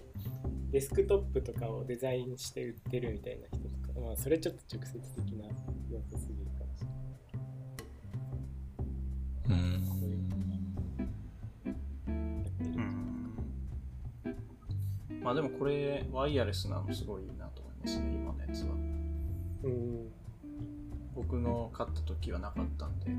[0.71, 5.47] デスクトップとかをデザインして売ってるみたいな人とか、まあそれちょっと直接的な
[5.91, 6.51] 要素すぎる。
[9.51, 9.81] うーん。
[15.23, 18.75] まあでもこれ、ワイヤレスなのすごいいいなと思いますね、今のやつは。
[19.65, 20.09] うん。
[21.15, 23.11] 僕の買った時はなかったんで。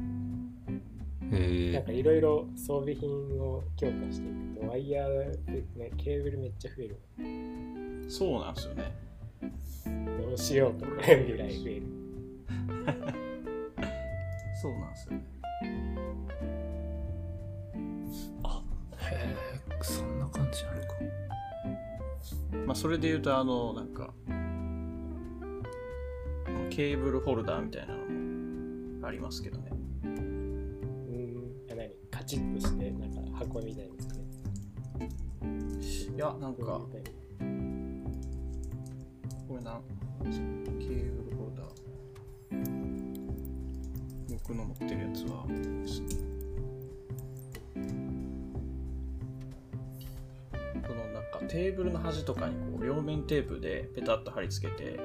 [1.38, 1.91] へえなんか。
[1.91, 6.98] いろいろ装備品を強化していくと、ワイヤーでね、ケーブルめっちゃ増える。
[8.10, 8.91] そうなんですよね。
[9.86, 11.84] どうしようか、これぐらい増える。
[14.62, 15.31] そうなんですよね。
[22.72, 24.14] まあそれで言うと、あの、なんか、
[26.70, 28.00] ケーブルホルダーみたいなの
[29.02, 29.72] もありますけどね。
[30.06, 31.52] うん。
[31.70, 31.90] あ何？
[32.10, 34.22] カチッとして、なんか箱みたいに作る
[36.16, 36.90] いや、なんか、こ
[39.50, 39.82] れな、
[40.24, 42.62] ケーブルホルダー。
[44.32, 46.31] 僕の持ってるやつは、ですね
[51.52, 55.00] テーブルの端とかにこう両面テープでペタッと貼り付けて、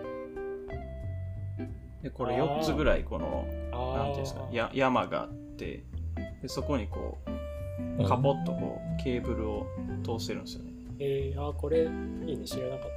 [2.05, 5.83] で、これ4つぐらいこの、あなんていうんですか、ーや山があって、
[6.43, 7.19] で、そこにこ
[7.99, 9.67] う、カポッとこう、ケーブルを
[10.05, 10.73] 通せるんですよね。
[11.01, 12.91] えー、あー、これいいね、知らなかっ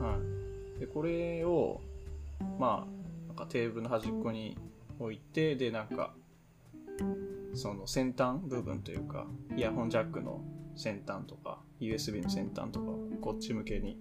[0.00, 0.04] た。
[0.04, 0.18] は
[0.76, 0.80] い。
[0.80, 1.80] で、これを、
[2.58, 4.58] まあ、なんかテーブルの端っこに
[4.98, 6.12] 置いて、で、なんか、
[7.54, 9.26] その先端部分というか、
[9.56, 10.40] イヤホンジャックの
[10.76, 13.96] 先端とか、USB の先端とかをこっち向けに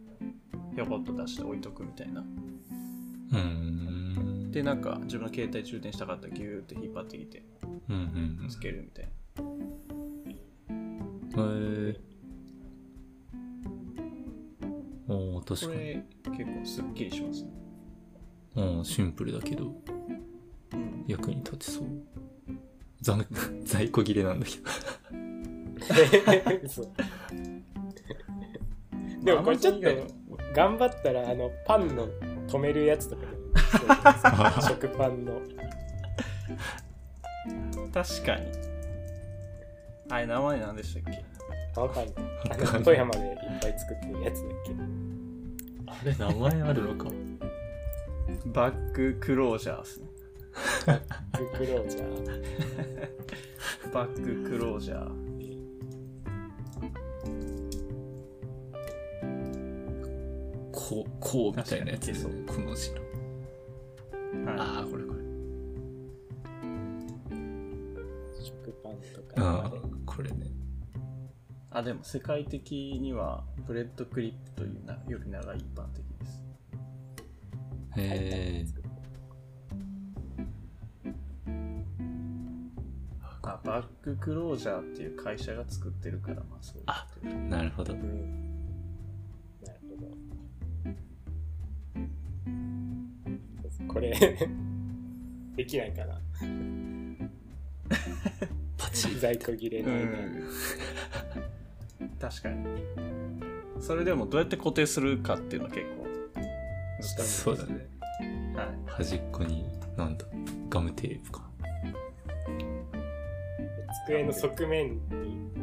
[0.75, 2.21] ひょこっと出して置いとくみたいな。
[2.21, 4.51] うーん。
[4.51, 7.43] で、なんか自分の携帯充電したかったらギューって引っ張ってきて、
[7.89, 7.95] うん
[8.41, 9.43] うんつけるみたいな。
[11.41, 11.89] うん。
[11.89, 12.11] へえ。
[15.07, 15.79] おー、こ確かに。
[15.79, 17.49] れ結構すっきりしますね。
[18.55, 19.73] うん、シンプルだけど、
[20.73, 21.05] うん。
[21.07, 21.85] 役に立ちそう。
[23.01, 23.17] ざ
[23.65, 25.20] 在庫切れなんだけど。
[26.63, 26.81] 嘘
[29.23, 29.87] でもこれちょっと
[30.53, 32.07] 頑張ったらあのパンの
[32.47, 33.37] 止めるやつとかでも
[34.59, 35.39] そう 食パンの
[37.93, 38.45] 確かに。
[40.09, 41.13] あれ、名前何でしたっ
[41.73, 41.79] け？
[41.79, 42.13] わかんない
[42.51, 44.71] あの富山でいっぱい作ってるやつだっけ
[45.87, 47.09] あれ、名前あるのか？
[48.47, 50.07] バッククロージャーですね。
[51.33, 54.13] ブクロージャーバッ
[54.43, 55.30] ククロージャー。
[60.91, 62.13] こう、こうみたいなやつで。
[62.19, 62.97] この字の。
[64.45, 65.21] はああ、これこれ。
[68.43, 69.71] 食パンとあかあ、
[70.05, 70.47] これね。
[70.47, 70.51] い、
[71.69, 76.43] あ、でも世界的にはブレッドクリップというなより長い一般的です。
[77.95, 78.65] へえ。
[83.43, 87.07] あ、バッククロージャーっていう会社が作ってるから、まあそうあ
[87.49, 87.95] なるほどう。
[87.95, 88.50] ん
[93.91, 94.11] これ
[95.55, 96.19] できないかな
[98.77, 100.05] パチ在庫切れの間に
[102.01, 102.09] うん。
[102.19, 102.65] 確かに。
[103.79, 107.87] それでもどうやって固定するかっていうのは結構難しいですそうだね。
[108.55, 108.67] はい。
[108.87, 109.65] 端っこに、
[109.97, 110.25] なんだ、
[110.69, 111.49] ガムテープか。
[114.07, 114.99] 机の側面に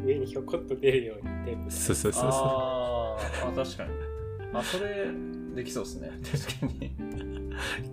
[0.05, 3.91] 上にひょこっと出るようにテープそうそうそうそあーあ、確かに。
[4.53, 5.07] あ、それ、
[5.55, 6.11] できそうですね。
[6.61, 7.38] 確かに。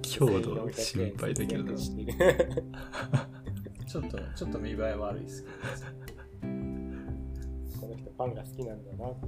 [0.02, 2.14] 強度心配だけどな1400円している
[3.88, 5.50] ちょっと、ちょっと見栄え悪いですけ
[7.80, 9.28] この人パンが好きなんだなって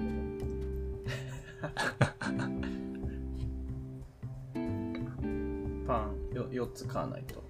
[5.88, 7.42] パンよ4つ買わないと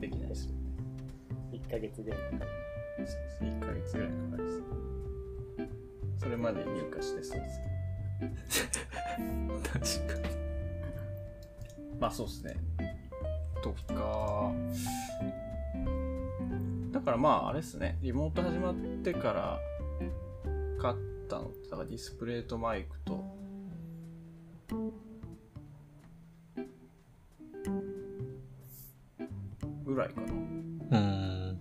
[0.00, 0.58] できないですよね。
[1.52, 2.50] 1ヶ月ぐらいかかる
[3.42, 4.62] 1ヶ月ぐらいかかります。
[6.18, 7.60] それまで入荷してそうです。
[10.08, 10.40] 確かに。
[12.00, 12.56] まあそうですね。
[13.62, 14.52] とか、
[16.92, 19.60] だからまああれですね、リモート始まってから
[20.80, 20.96] 買っ
[21.28, 23.22] たのって、だからディスプレイとマイクと、
[29.84, 30.96] ぐらいかなうー
[31.52, 31.60] ん。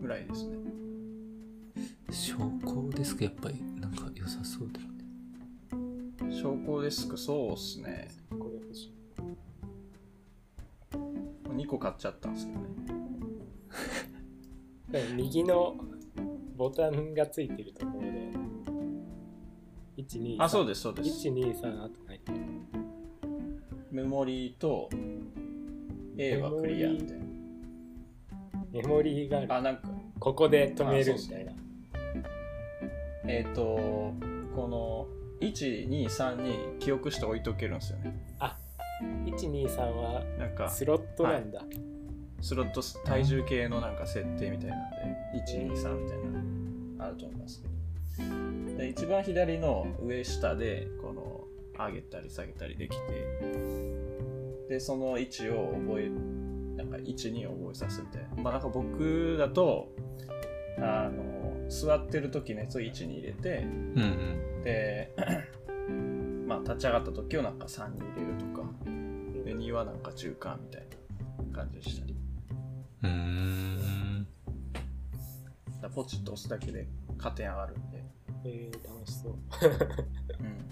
[0.00, 0.56] ぐらいですね。
[2.10, 6.34] 証拠ですかやっぱり、なんか良さそうだよね。
[6.40, 8.17] 昇降デスク、そうっすね。
[11.68, 12.66] 個買っちゃったんですけどね。
[15.14, 15.76] 右の
[16.56, 18.32] ボタンがついてるところで
[20.02, 21.28] 123あ、そうです、そうです。
[21.28, 22.38] 123あと入ってる
[23.90, 24.88] メモリーと
[26.16, 27.18] A はクリアみたい
[28.72, 29.56] メモリーがあるな。
[29.56, 31.52] あ、なんか、ここで止めるみたいな
[33.26, 34.14] えっ、と、
[34.56, 35.06] この
[35.40, 38.17] 1、2、3に記憶して置いとけるんですよね。
[39.38, 41.62] 123はなんか、スロットなんだ、
[42.40, 46.18] スロット体重計のなんか設定みたいなんで、1、2、3みたい
[46.98, 47.78] な、あると思いますけど。
[48.78, 51.44] で一番左の上下で、この、
[51.78, 53.04] 上げたり下げたりできて、
[54.68, 56.10] で、その位置を覚え、
[56.76, 58.42] なんか1、2を覚えさすみたいな。
[58.42, 59.88] まあなんか僕だと、
[60.78, 64.64] あの、座ってる時のやつを1に入れて、うんうん。
[64.64, 65.14] で、
[66.46, 68.57] まあ立ち上がった時をなんか3に入れるとか、
[69.58, 70.82] で、2はなんか中間みたい
[71.52, 72.16] な感じでしたり。
[73.02, 74.26] うーん。
[75.94, 78.04] ポチッと押すだけで加点上がるんで。
[78.44, 79.34] えー、楽しそう
[80.40, 80.68] うん。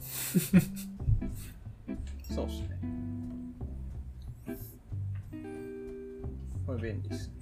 [2.35, 2.79] そうっすね。
[6.66, 7.35] これ便利ですね。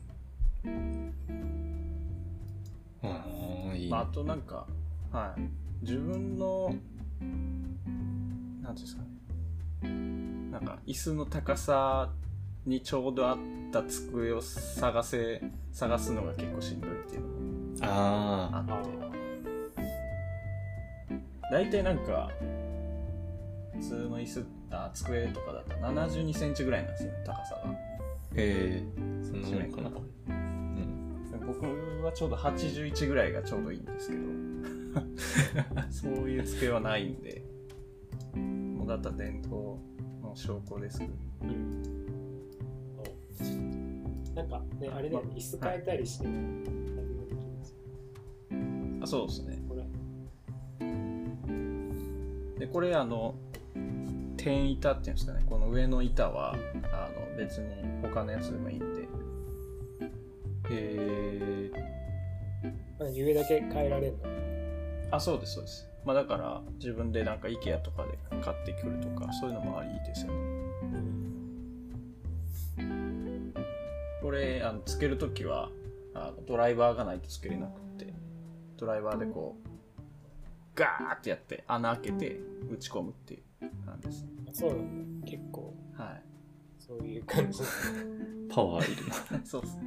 [3.02, 3.24] あ
[3.72, 4.66] あ、いいまあ、あとなんか、
[5.10, 5.40] はい。
[5.82, 6.74] 自分の、
[8.62, 9.13] なんていうんですかね。
[10.54, 12.12] なんか、椅子の高さ
[12.64, 13.38] にちょうどあっ
[13.72, 19.84] た机を探せ、探すのが結構しんどいっていうのもあって。
[21.50, 22.30] 大体なんか、
[23.72, 27.64] 普通の椅子、あ、机とかだと72センチぐらいなんですよね、高さが。
[27.64, 27.76] ー。
[28.36, 29.90] えー、そんなもんかな。
[30.28, 31.30] うん。
[31.32, 31.66] で僕
[32.04, 34.22] はちょうど81ぐらいがちょうどいいんですけど、
[35.90, 37.44] そういう机はないんで、
[38.36, 39.78] もうだったら伝統
[40.34, 40.98] の証拠です。
[40.98, 41.82] けど、うん。
[44.34, 46.64] なんかねあれだよね椅子変えたりしても何
[47.14, 47.76] もできるんですよ
[49.02, 49.62] あ、そうですね。
[49.68, 49.84] これ
[52.58, 53.34] で、これあの、
[54.36, 56.54] 天板っていうんですかね、この上の板は、
[56.92, 57.66] あの、別に
[58.02, 59.08] 他のやつでもいいんで、
[60.70, 61.70] え
[62.98, 64.24] まあ上だけ変えられるの？
[65.16, 65.88] あ、そうです、そうです。
[66.04, 70.54] まあだから、自分でなんか IKEA とかで買ってくるとか、そういうのもありですよね。
[74.22, 75.70] これ、あのつけるときは
[76.14, 78.12] あの、ドライバーがないとつけれなくって、
[78.76, 79.68] ドライバーでこう、
[80.74, 82.40] ガーってやって、穴開けて
[82.70, 84.24] 打ち込むっていう感じです。
[84.48, 86.22] あそうなんだ結構はい。
[86.78, 87.64] そういう感じー、
[88.54, 89.06] パワーいる
[89.38, 89.44] な。
[89.44, 89.82] そうですね。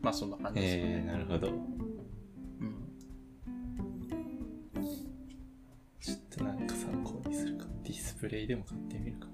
[0.00, 0.82] まあそんな感じですね。
[0.84, 1.48] えー、なるほど。
[1.48, 1.56] うん。
[6.00, 7.66] ちょっとなんか参考にするか。
[7.82, 9.26] ディスプレイでも買ってみるか。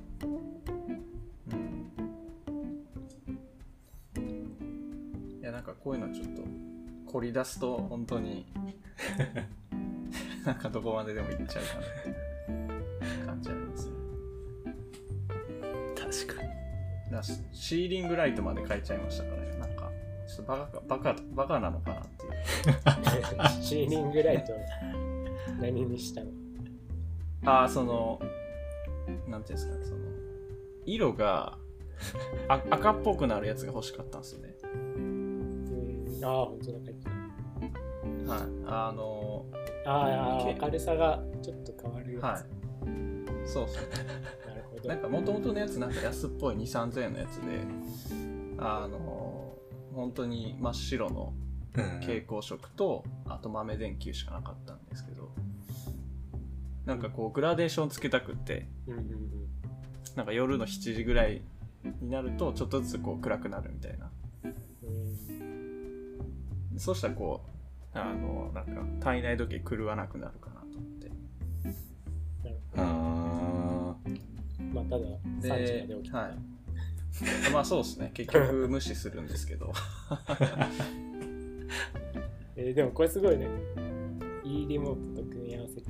[4.16, 5.38] うん。
[5.40, 6.42] いや、なんかこういうのちょっと
[7.12, 8.46] 凝り出すと本当に
[10.44, 13.94] なんかどこまででも行っちゃうかな感じありますね。
[15.96, 16.48] 確かに。
[17.12, 19.53] だシーリングライトまで変えちゃいましたからね。
[20.26, 23.62] ちょっとバカ、バカ、バカなのかなっていう。
[23.62, 24.52] シーリングライト
[25.60, 26.30] 何にしたの
[27.46, 28.20] ああ、その、
[29.28, 29.38] な。
[29.38, 29.98] んていうんですか、その、
[30.86, 31.58] 色が
[32.48, 34.54] あ赤っぽくなるやつが欲しかったんですよね。
[36.22, 37.08] ああ本当だ書いて
[38.26, 38.40] はい。
[38.66, 39.44] あの、
[39.86, 42.42] ああ明るさがちょっと変わるやつ、はい。
[43.46, 44.48] そうそう。
[44.48, 47.60] なるほどなんか元々のやつなんか安っぽい2、3000円のやつで、
[48.58, 49.23] あの、
[49.94, 51.32] 本当に真っ白の
[51.76, 51.84] うん。
[52.00, 55.30] 蛍光色とあと豆電球しかなかったんですけど
[56.86, 58.68] なんかこうグラデーションつけたくって
[60.14, 61.42] なんか夜の7時ぐらい
[62.00, 64.10] になるとちょっとずつこう暗くなるみたいな。
[64.42, 64.48] う
[66.76, 66.78] ん。
[66.78, 67.40] そうしたらこ
[67.94, 71.10] うあのなんか体内時計狂わなくなるかなと思って。
[72.76, 74.14] あど
[74.72, 75.04] まあただ
[75.40, 76.18] 3時まで起きた。
[76.18, 76.53] ら、はい
[77.52, 78.10] まあそうですね。
[78.14, 79.72] 結局無視するんですけど。
[82.56, 83.48] えーでもこれすごいね。
[84.44, 85.82] E リモートと組み合わせて。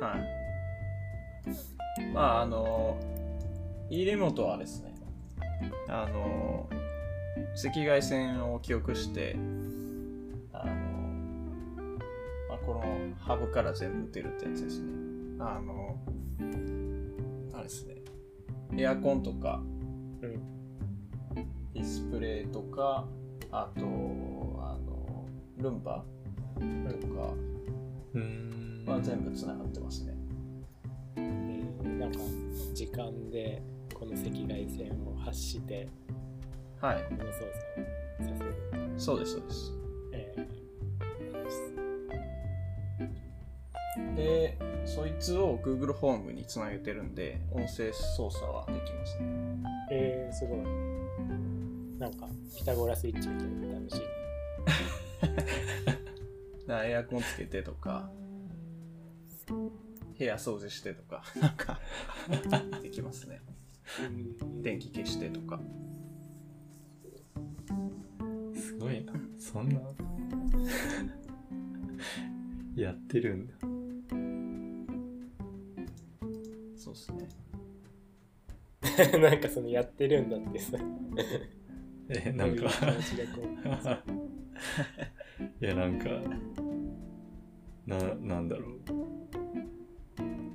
[0.00, 2.12] はい。
[2.12, 2.98] まああの
[3.90, 4.94] e リモートはですね。
[5.88, 6.68] あの
[7.54, 9.36] 赤外線を記憶して
[10.52, 10.72] あの、
[12.48, 12.82] まあ、この
[13.18, 14.92] ハブから全部打てるってやつですね。
[15.38, 15.98] あの
[17.52, 17.96] あれですね。
[18.76, 19.62] エアコンとか
[20.22, 20.40] うん。
[21.74, 23.06] ディスプレイとか
[23.50, 25.26] あとあの
[25.58, 26.04] ルンバ
[26.54, 28.84] とかーうん。
[28.86, 30.14] は全部つながってますね。
[31.16, 32.18] えーなんか
[32.74, 33.62] 時間で
[33.94, 35.88] この赤外線を発して
[36.80, 37.04] はい。
[37.04, 38.54] この操作をさせる、
[38.96, 39.72] そうですそうです。
[40.12, 40.34] え
[44.16, 49.26] でそいつを Google ホームにつなげてるんで音声操作はできますね。
[49.26, 50.60] ーえーすごい。
[51.98, 52.26] なんか
[52.56, 53.96] ピタゴラスイッチみたいな楽し。
[53.96, 54.00] い
[56.66, 58.10] だからエアコンつけてとか
[60.18, 61.78] 部屋掃除してとか なんか
[62.80, 63.42] できますね。
[64.62, 65.60] 電気消してとか。
[68.54, 69.12] すごいな。
[69.38, 69.78] そんな
[72.74, 73.54] やってるんだ。
[76.76, 77.28] そうですね。
[79.20, 80.78] なんかそのやってるんだってさ。
[82.08, 82.64] えなんか。
[85.60, 86.08] いやなんか。
[87.86, 88.80] ななんだろう。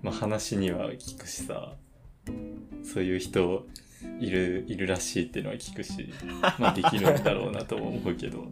[0.02, 1.78] まあ話には聞くしさ。
[2.84, 3.68] そういう人
[4.20, 6.10] いるいるらしいっていうのは聞くし。
[6.60, 8.52] まあできるんだろうなとも思うけど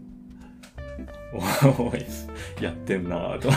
[2.62, 3.50] やってんなぁと。
[3.50, 3.56] や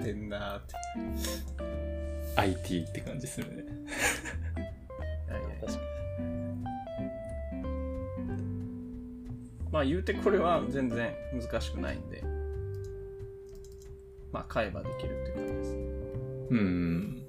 [0.00, 0.74] ってんなーって。
[2.36, 3.64] IT って感じするね。
[5.60, 5.80] 確か
[9.72, 12.22] まあ言うてこれは全然難しくないんで
[14.32, 15.72] まあ買えばできるって感じです。
[15.74, 15.82] ね
[16.50, 17.25] うん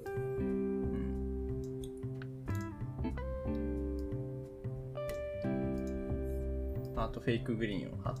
[7.08, 8.14] うんあとフェイクグリーンを貼っ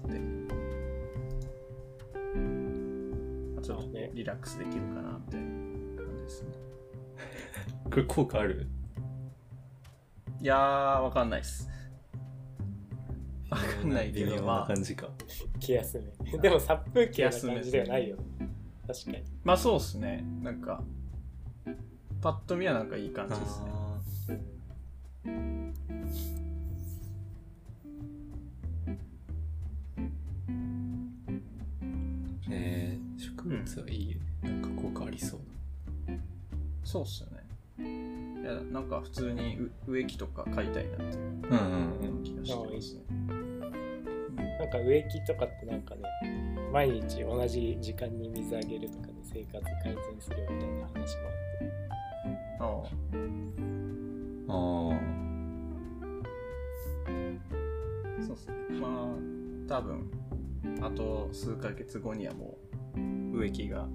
[3.58, 5.46] あちょっとリラックスできるかなみたいな
[6.04, 6.48] 感じですね。
[7.90, 8.66] これ効果ある？
[10.40, 11.68] いやーわかんないっす。
[13.50, 14.42] わかんないけど。
[14.42, 15.08] まあな感じか。
[15.58, 16.38] 気休め。
[16.38, 18.16] でも殺風景な感じではないよ。
[18.16, 18.22] ね。
[18.86, 19.24] 確かに。
[19.44, 20.24] まあそうっすね。
[20.42, 20.82] なんか
[22.20, 23.70] パッと見はなんかいい感じですね
[36.88, 37.44] そうっすよね。
[38.40, 42.22] いやなんか普通にう植木とか飼いたいなっていうなうんうんうん。
[42.24, 43.02] 気がしてますね。
[44.58, 46.00] なんか植木とかってなんかね
[46.72, 51.04] 毎日同じ時間に水あげるとかで生活改善するみたいな話もあっ
[51.58, 51.72] て。
[52.58, 52.64] あ。
[54.48, 54.56] あ
[54.94, 54.98] あ。
[58.26, 58.54] そうっすね。
[58.80, 58.90] まあ
[59.68, 60.10] 多分
[60.80, 62.67] あと数ヶ月後にはもう
[63.38, 63.86] 植木が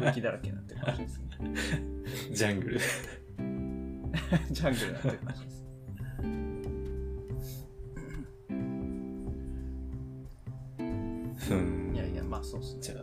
[0.00, 1.26] 植木だらけになってる感じですね。
[1.40, 2.78] ー ジャングル。
[4.52, 5.66] ジャングルになってる感じです。
[11.50, 11.92] うん。
[11.94, 12.82] いやいやまあそうっすね。
[12.82, 12.98] じゃあ。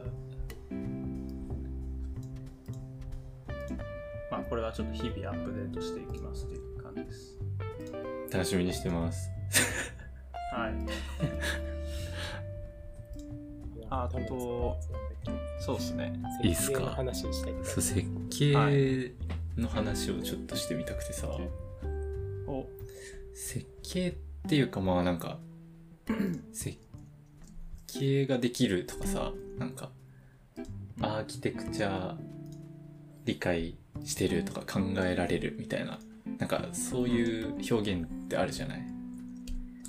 [4.32, 7.40] まあこれはちょっと日々アップデートしていきますっていう感じです。
[8.32, 9.30] 楽しみにしてます。
[10.54, 10.74] はい。
[13.90, 14.78] あと
[15.66, 16.14] そうっすね。
[16.44, 16.80] いいっすか？
[16.80, 19.14] 設計の話にしたいそう設計
[19.58, 21.28] の話をちょっとしてみたくてさ、
[22.48, 22.66] お。
[23.34, 24.14] 設計っ
[24.50, 25.40] ていうかまあなんか
[26.54, 26.78] 設
[27.88, 29.90] 計ができるとかさなんか
[31.02, 32.16] アーキテクチャ
[33.26, 35.98] 理解してるとか考えられるみたいな
[36.40, 38.84] なんかそういう表現ってあるじゃない？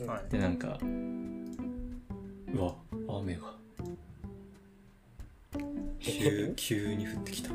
[0.06, 0.30] はい。
[0.30, 0.78] でなんか
[2.54, 2.74] うわ
[3.18, 3.54] 雨が
[6.04, 7.50] 急急に降ってきた。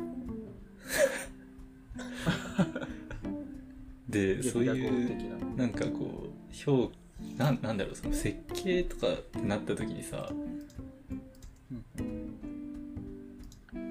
[4.08, 5.66] でそういうな。
[5.66, 6.92] んかこう表
[7.38, 10.32] なんなんだろうその設計とかってなった時にさ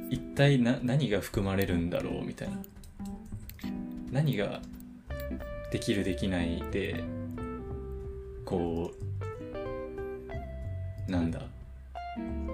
[0.09, 2.57] 一体な何が含まれるんだろうみたいな。
[4.11, 4.59] 何が
[5.71, 7.03] できるできないで
[8.43, 8.91] こ
[11.07, 11.43] うなんだ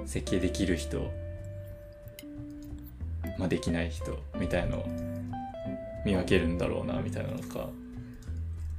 [0.05, 1.11] 設計できる人
[3.37, 4.85] まあできない人みたいのを
[6.05, 7.69] 見分けるんだろうなみたいなのとか。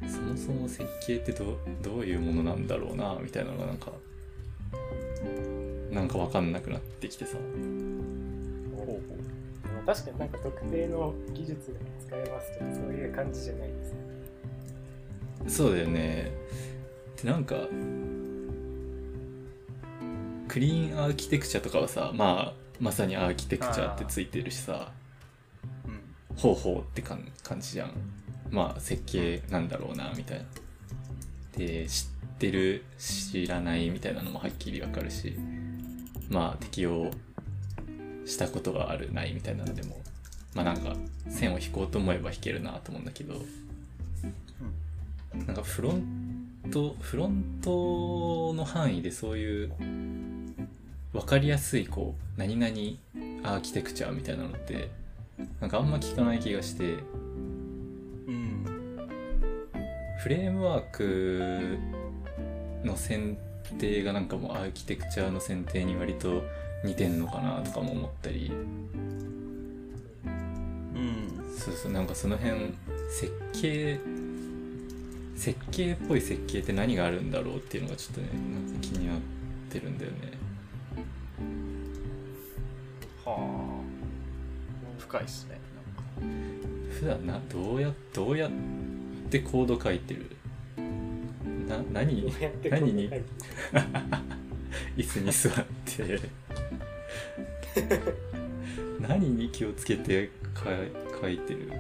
[0.08, 3.92] そもそも設計ってどどういうものなんだろうなみたいなのがなんか
[5.90, 7.38] なんか分かんなくなってきてさ。
[9.86, 13.98] 確かになんか特定の技術が使えますとかそういう感じじゃないですね。
[15.46, 16.32] そうだよね。
[17.22, 17.54] でなんか
[20.48, 24.92] クリーンアーキテクチャとかはさまあまさにアーキテクチャってついてるしさ。
[25.86, 26.06] うん
[26.36, 27.92] 方法ってかん感じじゃん。
[28.50, 30.44] まあ設計なんだろうなみたいな。
[31.56, 35.36] で知ってる知らないみたいなのもはっきりわかるし。
[36.28, 37.10] まあ適用
[38.26, 39.98] したことがあるないみたいなのでも。
[40.54, 40.94] まあなんか
[41.28, 43.34] 線を引こうと思えば引けるなと思うんだけど。
[45.46, 49.72] なんかフロントフロントの範囲でそういう
[51.16, 52.72] 分かりやすいこう何々
[53.42, 54.90] アーキテクチャみたいなのって
[55.60, 56.94] なんかあんま聞かない気がして。
[58.26, 58.66] うん
[60.18, 61.78] フレームワーク
[62.84, 63.38] の選
[63.78, 66.42] 定がなんかもうアーキテクチャの選定に割と
[66.84, 68.50] 似てんのかなとかも思ったり。
[70.24, 71.56] うん。
[71.56, 72.74] そうそうなんかその辺
[73.08, 74.00] 設計
[75.36, 79.18] 設計っぽい設計って何があるんだろうっていうのがちょっとねなんか気になっ
[79.70, 80.45] てるんだよね
[83.24, 85.00] はあ。
[85.00, 85.60] 深いっすね
[87.00, 88.50] 普段などうやどうやっ
[89.30, 90.30] てコード書いてる？
[91.68, 92.22] な何？
[92.22, 93.10] どうやって何に？
[94.96, 96.20] 椅子に座って。
[99.00, 100.70] 何に気をつけてか
[101.20, 101.70] 書いてる？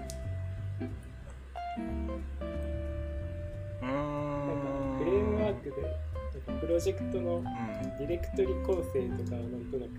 [6.76, 7.44] ロジェクトのうん。
[7.98, 9.92] ディレクトリ構成とかはなんとなく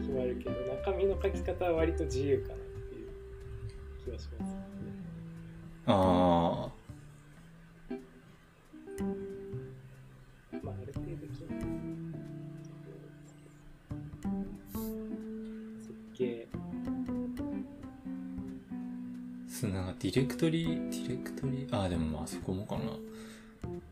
[0.00, 3.08] 決まるけど中身の書き方は割と自由かなっていう
[4.04, 4.54] 気がします。
[5.86, 6.70] あ
[10.62, 11.62] まあある程度決まる
[15.80, 16.46] 設計。
[16.52, 16.58] あ
[19.48, 19.82] そのな。
[19.82, 21.66] んかディレクトリディレクトリ？
[21.72, 22.82] ああでもまあそこもかな。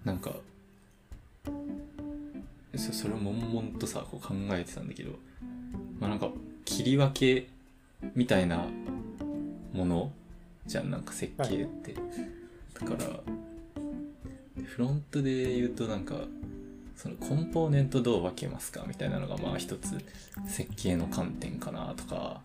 [0.05, 0.37] なんか
[2.79, 5.13] そそれを悶々とさこう考えてたんだけど
[5.99, 6.31] まあなんか
[6.65, 7.49] 切り分け
[8.15, 8.67] みたいな
[9.73, 10.13] もの
[10.67, 11.95] じゃんなんか設計って、
[12.79, 16.15] だからフロントで言うとなんか
[16.95, 19.99] そのコンポーネントどう分けますかみたいなのがまあ一つ
[20.47, 22.41] 設計の観点かなとか。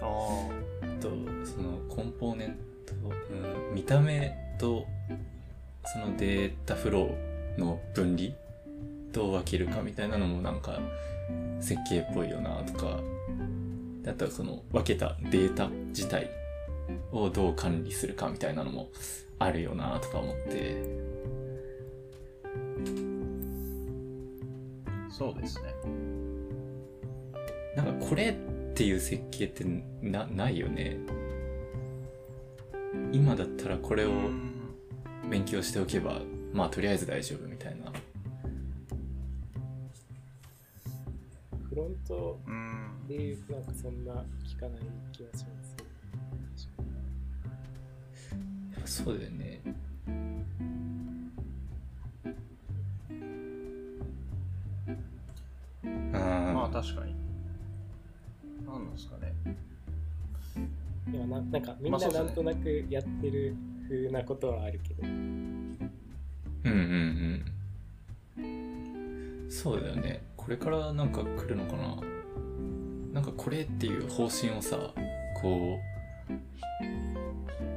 [0.00, 0.48] あ
[0.82, 1.10] あと
[1.44, 2.56] そのコンポーネン
[2.86, 4.86] ト、うん、見た目と
[5.84, 8.30] そのデータフローの分離
[9.12, 10.78] どう分けるかみたいなのもなんか
[11.60, 13.00] 設計っぽいよなとか
[14.02, 16.30] であとはその分けたデータ自体
[17.12, 18.88] をどう管理するかみたいなのも
[19.38, 21.10] あるよなとか思って。
[24.86, 25.74] あそうですね。
[27.76, 29.64] なんかこれっていう設計って
[30.02, 30.98] なないよね。
[33.12, 34.50] 今だったらこれをうん。
[35.30, 36.20] 勉強しておけば
[36.52, 37.92] まあとりあえず大丈夫みたいな
[41.70, 43.06] フロントうん。
[43.08, 44.12] でいうとなんかそんな
[44.44, 44.80] 聞かない
[45.12, 45.50] 気がしま
[48.86, 49.04] す。
[49.04, 49.60] そうだよね。
[56.12, 57.14] あまあ確かに。
[58.66, 59.32] なんなんですかね。
[61.12, 63.54] いやななんかみんななんとなくやってる
[63.88, 65.78] 風なことはあるけど、うん
[66.64, 66.72] うん
[68.36, 69.50] うん。
[69.50, 71.96] そうだよねこれからなんか来るのかな？
[73.12, 74.76] なんかこれっていう方針をさ
[75.40, 75.78] こ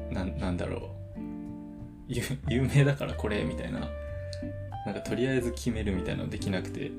[0.09, 0.89] うななんだろ
[2.09, 2.11] う。
[2.49, 3.82] 有名だからこれみたいな。
[4.88, 6.89] なんかとりあえず決めるみたいなのできなくて。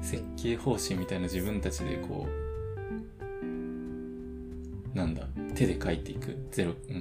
[0.00, 2.26] 設計方針みたいな自分たちでこ
[4.92, 6.48] うなんだ手で書いていく。
[6.50, 6.92] ゼロ、う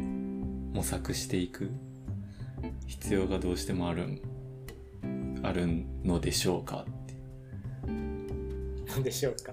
[0.00, 1.72] ん、模索していく。
[2.86, 4.06] 必要がどうしてもある。
[4.06, 4.20] ん
[5.54, 5.66] る
[6.04, 6.84] のでしょうか？
[6.84, 7.14] って
[7.86, 9.52] なんでしょうか？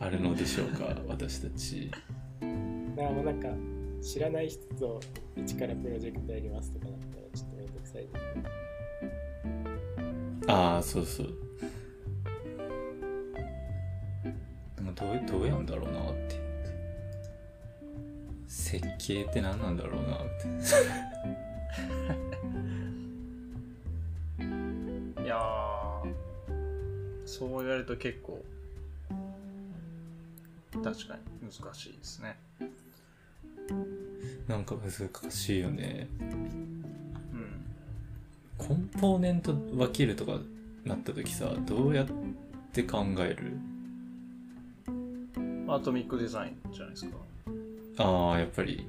[0.00, 0.96] あるのでしょうか？
[1.06, 1.90] 私たち。
[1.90, 1.96] だ
[3.04, 3.48] からもうなんか
[4.02, 5.00] 知らない人と
[5.36, 8.08] 一からプロジェクトやりますとかだったらちょっとめんどくさサイ
[10.48, 11.28] ああそうそう。
[14.76, 16.42] でもどうどうやんだろうなって。
[18.48, 20.46] 設計って何なんだろうなって
[27.92, 28.42] と結構
[30.72, 32.38] 確かに難しいですね。
[34.48, 36.08] なんか難しいよね。
[36.20, 37.64] うん。
[38.56, 40.38] コンポーネント分けるとか
[40.84, 42.06] なった時さどうやっ
[42.72, 43.58] て考える？
[45.68, 47.16] アトミックデザインじゃないですか。
[47.98, 48.86] ああやっぱり。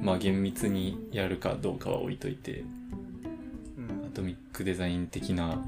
[0.00, 2.64] まあ厳密にやるかどうかは置いといて。
[3.76, 4.06] うん。
[4.06, 5.62] アトミックデザイン的な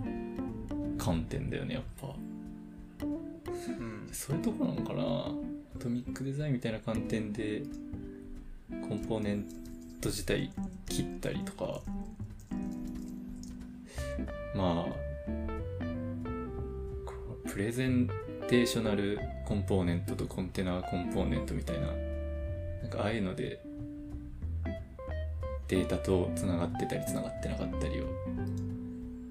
[1.00, 2.08] 観点だよねやっぱ。
[2.08, 3.06] う
[3.72, 4.08] ん。
[4.12, 5.02] そういうとこなのかな。
[5.02, 7.62] アトミックデザインみたいな観点で
[8.86, 9.44] コンポーネン
[10.00, 10.52] ト自体
[10.86, 11.80] 切ったりとか。
[14.54, 15.10] まあ
[17.48, 18.08] プレゼン
[18.48, 21.86] テーショナルコンポーネントとコンテナコンポーネントみたいな。
[22.82, 23.60] なんかああいうので
[25.68, 28.04] データとつながってたりつながってなかったりを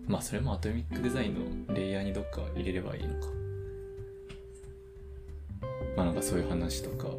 [0.09, 3.27] まあそれもアトミックデザインのレイヤーにどっか入れればいいのか。
[5.95, 7.09] まあなんかそういう話とか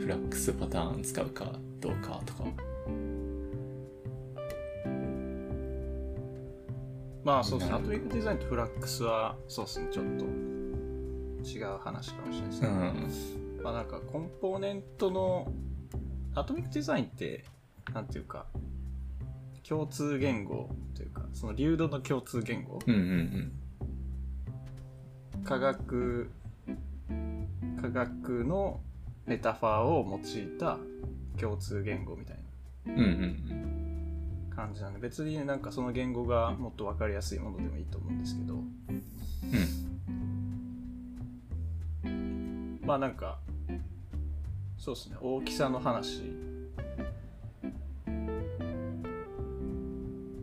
[0.00, 2.44] フラックスパターン使うかどうかとか。
[7.22, 7.74] まあそうですね。
[7.76, 9.88] アトミックデザインとフラックスはそうですね。
[9.92, 10.24] ちょっと
[11.46, 12.68] 違う話かもしれないですね、
[13.58, 13.62] うん。
[13.62, 15.52] まあなんかコンポーネントの
[16.34, 17.44] アトミックデザインって
[17.92, 18.46] なんていうか
[19.68, 22.78] 共通言語というかその流動の共通言語。
[22.86, 23.52] うんうん
[25.44, 26.30] 科学
[27.82, 28.80] 科学の
[29.26, 30.78] メタファーを用いた
[31.38, 32.38] 共通言語みたい
[32.86, 33.04] うんうんう
[33.54, 34.48] ん。
[34.48, 38.62] な感じなんで別になんかその言語がもっと分かりやすいものでもいいと思うんですけど。
[42.86, 43.38] まあなんか
[44.78, 45.16] そうですね。
[45.20, 46.22] 大きさの話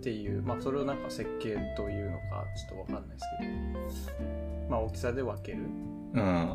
[0.02, 3.20] っていうまあそれをなんか設計というのかちょっと分かんないで
[3.92, 4.18] すけ
[4.66, 5.60] どまあ大きさで分ける。
[6.14, 6.52] うん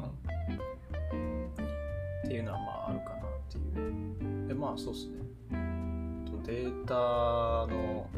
[2.25, 3.61] っていうのはまああるかなってい
[4.45, 4.49] う。
[4.49, 5.13] でまあそうですね。
[6.29, 6.95] とデータ
[7.73, 8.11] の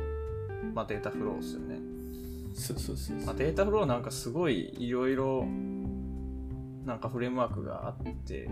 [0.73, 1.79] まあデータフローですよね、
[2.55, 5.45] そうそうそうまあ、データフローなんかすごいいろいろ
[6.87, 8.49] なんかフレームワークがあって。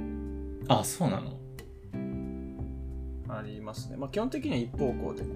[0.69, 1.39] あそうなの？
[3.29, 3.97] ありますね。
[3.97, 5.29] まあ基本的には一方向でこ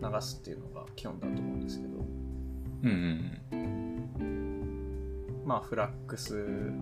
[0.00, 1.94] う流すっていうのが基本だと思うんですけど。
[2.84, 4.00] うんうん
[5.44, 6.72] まあフラックス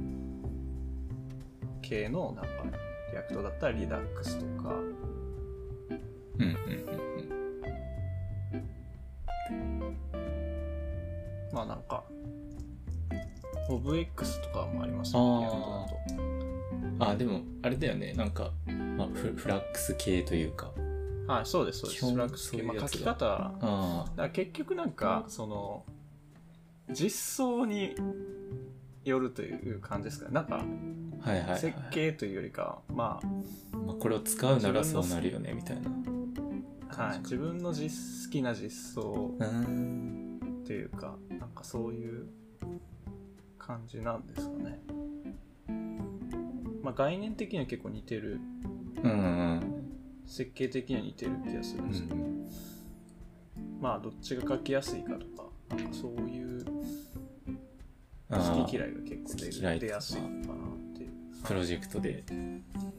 [1.81, 2.51] 系のなんか
[3.13, 4.75] React だったら Redux とか。
[6.39, 6.53] うんうんうん
[11.53, 12.05] まあなんか
[13.69, 15.67] MobX とかもありますあーねリアクトだ
[16.17, 16.22] と。
[16.22, 16.22] うん
[17.11, 18.13] あでもあれだよね。
[18.15, 18.51] なんか、
[18.97, 20.71] まあ、フフラックス系というか。
[21.27, 22.11] はいそうですそうです。
[22.11, 25.85] フラックス系、まあ、そういうやつだ書き方だかあら結局なんかその
[26.91, 27.95] 実装に
[29.05, 30.35] よるという感じですかね。
[30.35, 30.57] なんか
[31.25, 33.21] あはいはい、はい、設計というよりかはま
[33.87, 35.91] まあ、これを使うならそうなるよねみたいな。
[36.97, 40.23] あ、はい、自分の実好きな実装うん。
[40.63, 42.27] っていうかなんかそういう
[43.59, 44.81] 感じなんですかね
[46.83, 48.41] まあ概念的には結構似てる。
[49.03, 49.83] うんうん
[50.27, 52.49] 設計的には似てる気がするうんですけど、ん
[53.81, 56.65] まあどっちが書きやすいかとかなんかそういう
[58.31, 61.11] 好き嫌いが結構出出やすいのかなっていう。
[61.45, 62.25] プロジェクトで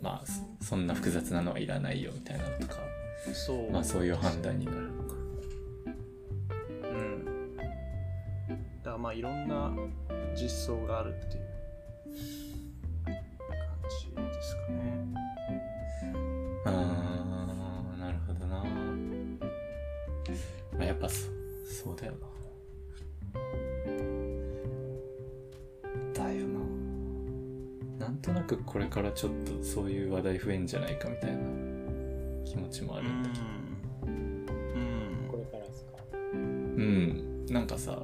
[0.01, 0.25] まあ
[0.59, 2.75] そそんな複雑なのはいらないよみたいなのとか
[3.33, 5.15] そう、まあそういう判断になるのか。
[6.83, 7.55] うん。
[7.57, 9.71] だからまあいろんな
[10.35, 11.43] 実装があるっていう。
[12.13, 12.42] 感
[13.89, 15.05] じですかね。
[16.65, 18.65] あーなるほどな、ま
[20.79, 21.27] あ、やっぱそ
[21.83, 22.17] そうだよな。
[26.13, 26.59] だよな。
[28.05, 31.41] なんとなくこれからちょっとそういう話題増えんじゃないかみたいな。
[32.45, 33.45] 気持ちもあるんだけど。
[34.07, 34.45] うん。
[35.29, 35.91] これからですか？
[36.11, 37.45] うん。
[37.47, 38.01] なんかさ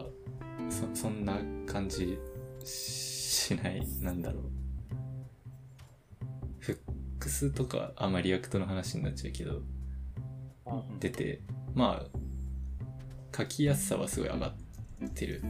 [0.70, 2.18] そそんな感じ
[2.64, 3.86] しない？
[4.02, 4.44] なんだろう
[6.74, 9.62] Hooks とかあまあ React の話になっちゃうけど
[10.66, 11.42] あ出て
[11.74, 15.42] まあ書きやすさはすごい上がってる。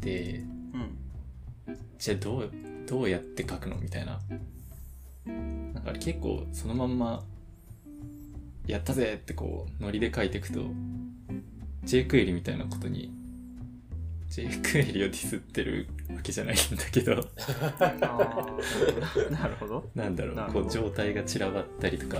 [0.00, 0.98] でうん。
[1.98, 2.50] じゃあどう
[2.86, 4.20] どうやって書くのみたいな。
[5.26, 7.24] なんか結構そのまんま
[8.66, 10.60] やったぜってこう、ノリで書いていくと、
[11.84, 13.12] JQuery みたいなことに、
[14.36, 17.14] JQuery をディスってるわけじゃないんだけど、
[19.30, 19.90] なるほど。
[19.94, 22.18] なんだろう、こう状態が散らばったりとか、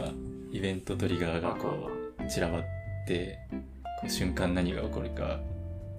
[0.51, 2.63] イベントトリガーがこう、散らばっ
[3.07, 3.39] て、
[4.01, 5.41] こう瞬間何が起こるか、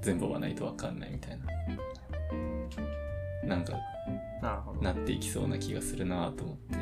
[0.01, 1.39] 全部追わないとわかんないみたい
[3.41, 3.55] な。
[3.55, 3.74] なんか。
[4.82, 6.76] なっていきそうな気がするなと思って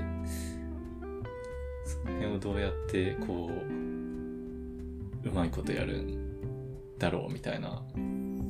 [1.85, 7.81] その辺をどうやってこううまいことやるんだろうみたいな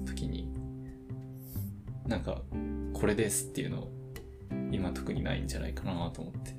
[0.05, 0.44] 時に
[2.07, 2.41] なんか
[2.93, 3.87] これですっていうの
[4.71, 6.55] 今特にないんじゃないかなと思って。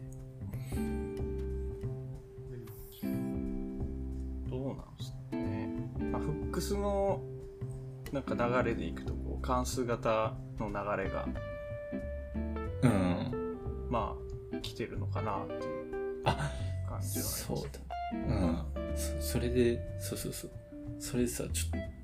[4.49, 5.69] どうなんですかね。
[6.11, 7.21] まあ、フックスの
[8.13, 11.29] なんか流れでいくと、こう、関数型の流れが、
[12.83, 13.59] うん。
[13.91, 14.15] ま
[14.53, 16.41] あ、来てるのかなっていうあ感じ
[16.89, 17.45] はあります。
[17.45, 17.81] そうだ。
[18.13, 18.65] うん。
[18.97, 20.51] そそれでそうそうそう。
[20.99, 21.96] それでさちょっと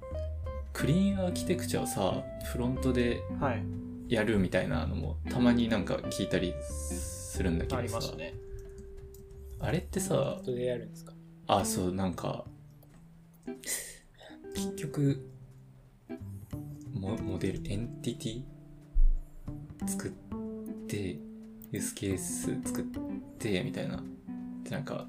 [0.72, 3.62] クリーンアーキテクチャをさフロントではい。
[4.08, 8.34] やるみたいなのもたまになんか聞いたりするんだけあどさりますね。
[9.58, 11.14] あれってさ本当でやるんですか？
[11.46, 12.44] あそうなんか
[14.54, 15.26] 結局
[16.92, 20.10] モモデルエンティティ作っ
[20.86, 21.16] て
[21.70, 22.84] ユースケース作っ
[23.38, 24.02] てみたいな
[24.62, 25.06] でなんか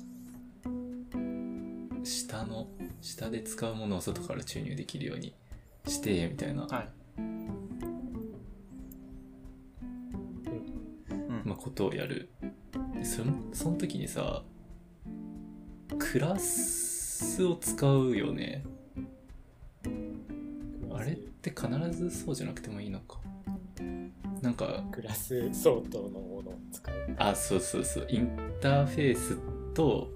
[2.03, 2.67] 下の
[3.01, 5.35] 下で使うものを外から注入できるように
[5.87, 6.89] してみたいな、はい。
[7.17, 7.49] うん。
[11.45, 12.29] まあ、ことをやる。
[12.95, 14.43] でそのその時にさ
[15.99, 18.63] クラスを使うよね。
[20.93, 23.19] あれって必ずそうじゃなくてもいいのか。
[24.41, 27.15] なんかクラス相当のものを使う。
[27.17, 28.07] あそうそうそう。
[28.09, 28.29] イン
[28.61, 29.37] ターフェース
[29.73, 30.09] と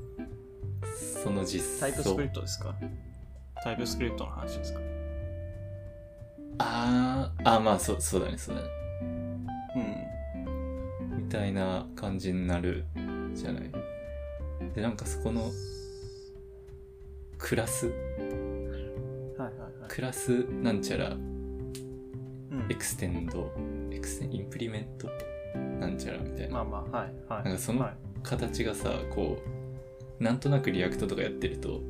[1.24, 2.76] その実タイプス装クリプトですか？
[3.64, 4.80] タイプスクリプトの話ですか？
[6.60, 8.68] あーあまあそうそうだねそうだね。
[9.76, 9.80] う
[11.14, 11.24] ん。
[11.24, 12.86] みたいな感じになる
[13.34, 13.72] じゃない？
[14.74, 15.52] でなんかそこの
[17.38, 17.88] クラス？
[17.88, 17.96] はい
[19.40, 19.88] はいはい。
[19.88, 22.68] クラスなんちゃらうん。
[22.70, 23.52] extend
[23.92, 25.10] exten implement
[25.80, 26.56] なんちゃらみたいな。
[26.56, 27.44] まあまあ、はいはい。
[27.46, 27.98] なんかそのはい。
[28.24, 29.38] 形がさこ
[30.20, 31.82] うなんとなく React とかやってると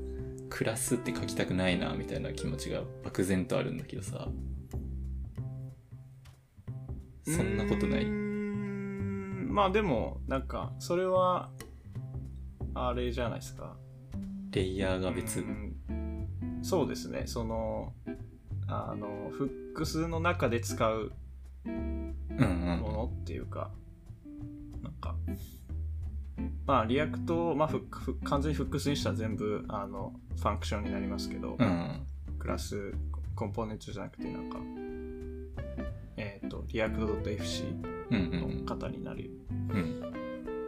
[0.49, 4.27] クラスって書きたくないなみたいな気持ちが漠然とあるんだけどさ
[7.35, 8.05] そんなことない。
[8.05, 11.49] まあでも、なんか、それは、
[12.73, 13.75] あれじゃないですか。
[14.51, 15.39] レイヤーが別。
[15.39, 15.75] うん。
[16.61, 17.23] そうですね。
[17.25, 17.93] その、
[18.67, 21.11] あの、フックスの中で使う
[21.65, 22.15] うん
[22.81, 23.71] ものっていうか、
[24.81, 25.15] なんか、
[26.65, 31.67] まあ、 React、まあ Hook、完全に Hooks にしたら全部、あの、 function になりますけど、うん。
[31.67, 32.07] うん
[32.39, 32.93] クラス、
[33.35, 34.61] コンポーネントじゃなくて、なんか、え
[36.47, 37.63] っ、と、 React .FC
[38.09, 39.29] うんうんの型になる。
[39.49, 40.01] うん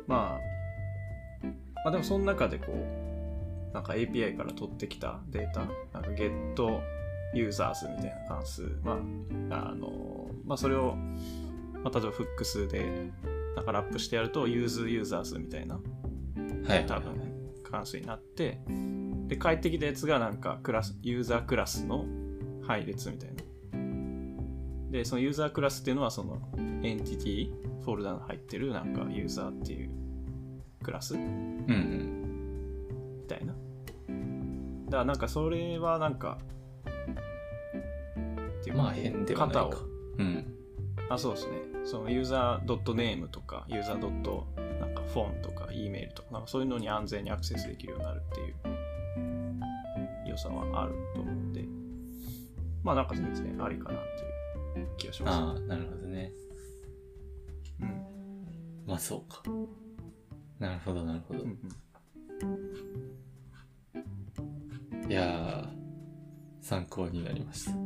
[0.07, 1.47] まあ、
[1.83, 5.69] まあでもその中でこう、なんか API から取ってきたデータ、なん
[6.03, 6.31] か get
[7.33, 8.99] users みたいな関数、ま
[9.51, 10.95] あ、あの、まあそれを、
[11.83, 13.11] まあ、例えばフックスで、
[13.55, 15.79] なんかラップしてやると use users みたいな
[16.67, 17.29] はい多分
[17.69, 18.59] 関数になって、
[19.27, 22.05] で、帰ってきたやつがなんかクラス、ユーザークラスの
[22.63, 23.43] 配列みたいな。
[24.89, 26.41] で、そのユーザークラスっていうのはその
[26.83, 27.51] エンティティ
[27.83, 29.89] フォルダに入ってるなんかユーザーっていう
[30.83, 31.73] クラスみうんう
[33.23, 33.25] ん。
[33.27, 33.53] たいな。
[33.53, 36.39] だからなんかそれはなんか、
[38.59, 39.61] っていうかまあ変ではないか。
[39.63, 39.79] 型を。
[40.17, 40.53] うん。
[41.09, 41.57] あ、そうですね。
[41.85, 48.55] そのユーザー .name とか、ユーザーなんかフォンとか、E メールとか、なんかそういうのに安全にアクセスできるようになるっていう
[50.29, 51.65] 良さはあると思うんで、
[52.83, 54.28] まあなんか全然ありかなっていう
[54.97, 55.35] 気がします。
[55.35, 56.31] ああなるほどね。
[57.81, 58.05] うん。
[58.85, 59.43] まあそうか。
[60.59, 61.57] なるほどなるほど、うん
[65.03, 65.69] うん、いやー
[66.61, 67.71] 参考になりました。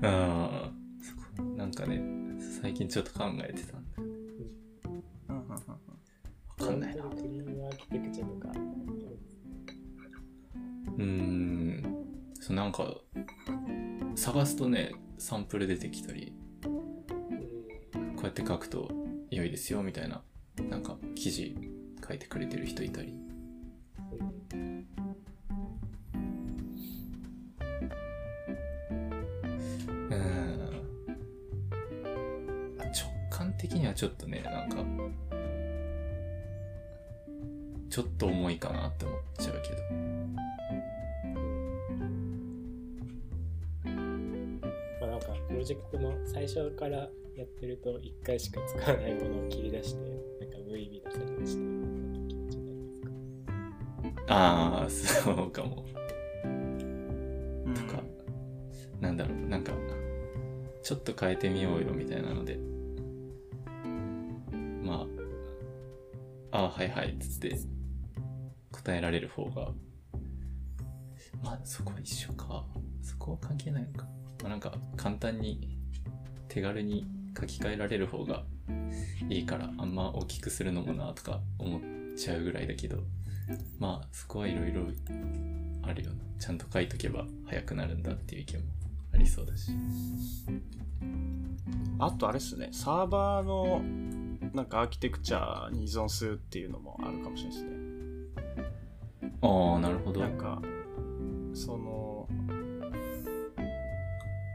[0.00, 0.08] うん
[1.02, 2.00] そこなんかね
[2.62, 4.02] 最近ちょっと考えてたんだ。
[4.02, 4.14] よね
[5.28, 5.56] うんうんうん。
[6.48, 7.04] わかんないな。
[10.98, 12.07] うーん
[12.48, 12.94] そうなんか
[14.16, 16.32] 探すとねサンプル出てきたり
[16.62, 16.70] こ
[18.22, 18.90] うやって書くと
[19.30, 20.22] 良いですよみたいな
[20.70, 21.54] なんか記事
[22.06, 23.12] 書いてくれてる人いたり
[30.10, 30.70] うん
[32.78, 32.90] 直
[33.30, 34.76] 感的にはちょっとねなんか
[37.90, 40.47] ちょっと重いかなって思っちゃうけど。
[45.58, 50.00] ロジェクトの最初からやってると1回しか使わないものを切り出して
[50.40, 51.62] なんか無意味な作業して
[52.28, 53.00] 気持ちになります
[54.14, 55.84] かああ、そうかも。
[56.44, 58.00] うんとか、
[59.00, 59.72] なんだろう、なんか、
[60.80, 62.60] ちょっと変えてみようよみたいなので、
[64.84, 65.06] ま
[66.52, 67.58] あ、ああ、はいはい、つって、
[68.70, 69.72] 答えられる方が、
[71.42, 72.64] まあ、そこは一緒か。
[73.02, 74.06] そこは関係ないのか。
[74.42, 75.76] まあ、なんか、簡単に、
[76.48, 77.06] 手軽に
[77.38, 78.44] 書き換えられる方が
[79.28, 81.80] いいから、あんま大きくするのもな、とか思っ
[82.16, 82.98] ちゃうぐらいだけど、
[83.78, 84.82] まあ、そこはいろいろ
[85.82, 86.16] あるよな。
[86.38, 88.66] ちゃんと書いとけば早くなるんだっていう意見も
[89.14, 89.72] ありそうだし。
[91.98, 93.82] あとあれっすね、サーバーの
[94.54, 97.88] なんかアーキテクチャに依存するっていうのもあるかもしれないですね。
[99.42, 100.20] ああ、なるほど。
[100.20, 100.60] なんか、
[101.54, 101.97] その、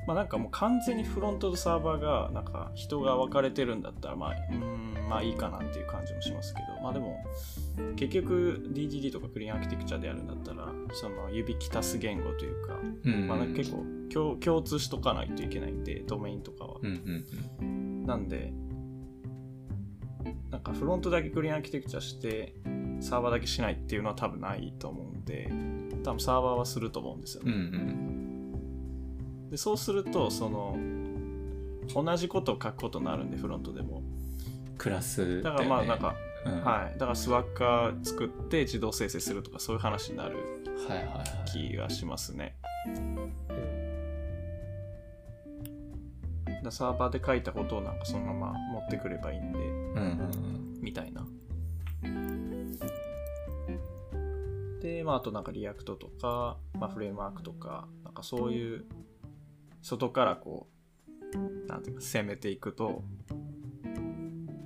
[0.06, 7.18] まあなんかもう完全にフロントとサーバーがなんか人が分かれてるんだったらまあ、うーん、まあいいかなっていう感じもしますけど、まあでも、
[7.96, 13.28] 結局 DDD とかクリーンアーキテクチャでやるんだったら、その指き足す言語というか、うん。
[13.28, 16.80] まあ結構共共通しとかないといけないんで、ドメインとかは。
[17.62, 18.54] なんで、
[20.52, 22.56] なんかフロントだけクリーンアーキテクチャして、
[23.00, 25.50] サーバーだけしないっていうのは多分ないと思うんで、
[26.04, 27.78] 多分サーバーはすると思うんですようんうね。
[27.78, 28.23] ん。
[29.54, 30.76] でそうすると、その、
[31.94, 34.02] 同じことを書くことになるんで、フロントでも。
[34.80, 36.98] クラスだからまあなんか、うん、はい。
[36.98, 40.38] だからスワッカー作って自動生成するとかそういう話になる
[40.90, 41.52] はいはいはい。
[41.52, 42.56] 気がしますね。
[46.48, 51.28] だからサーバーで書いたことをなんかそのまま持ってくればいいんで、うんうんみたいな。
[54.82, 58.86] で、まあ、あとなんか React とか、まあ、フレームワークとか、なんかそういう、
[59.84, 60.68] 外からこ
[61.36, 63.04] う、なんていうか、攻めていくと、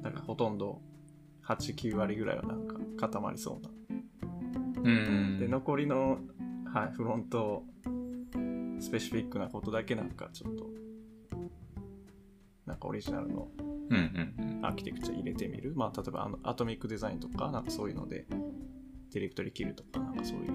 [0.03, 0.82] なんかほとんど
[1.43, 3.70] 8、9割ぐらいはなんか固まりそうな。
[4.84, 4.88] うん。
[4.88, 4.91] う
[5.36, 5.39] ん。
[5.39, 6.20] で、残りの、
[6.72, 7.63] はい、フロント、
[8.80, 10.70] スペシフィックなことだけなんかちょっと、
[12.68, 13.49] なんかオリジナルの
[14.61, 15.74] アーキテクチャ入れてみる。
[15.76, 18.28] まあ、例えばあのアトミックデザインとか、なんかそういうので、
[19.11, 20.51] ディレクトリ切るとか、なんかそういう、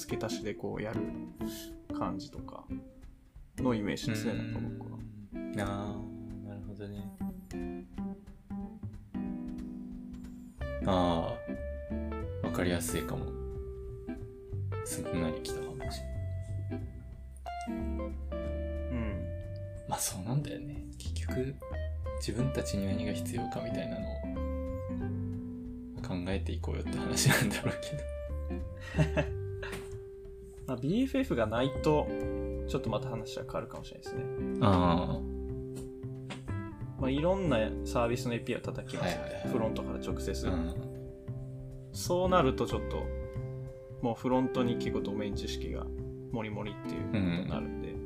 [0.00, 1.00] 付け足しでこうやる
[1.96, 2.64] 感じとか
[3.58, 4.14] のイメージうん。
[4.14, 4.98] ですね、なんか僕は。
[5.34, 7.04] うんああ、なるほどね。
[10.86, 11.36] あ
[12.42, 13.26] あ、わかりやすいかも。
[14.84, 15.92] すんなりきたかもしれない。
[17.68, 19.24] うん。
[19.88, 20.82] まあそうなんだよね。
[20.98, 21.54] 結局、
[22.20, 24.12] 自分たちに何が必要かみたいなのを
[26.02, 29.30] 考えていこうよって話なんだろうけど。
[30.70, 32.06] まあ、BFF がないと、
[32.68, 34.58] ちょっとまた話は変わるかもしれないですね。
[34.60, 35.18] あ
[37.00, 40.46] まあ、いろんなサービスの API を叩きますよね、はいはいはいフロントから直接。
[40.46, 40.74] あ、うん。
[41.92, 43.04] そうなるとちょっと、
[44.00, 45.84] もうフロントに結構ドメイン知識が
[46.30, 47.96] モリモリっていうことになるんで、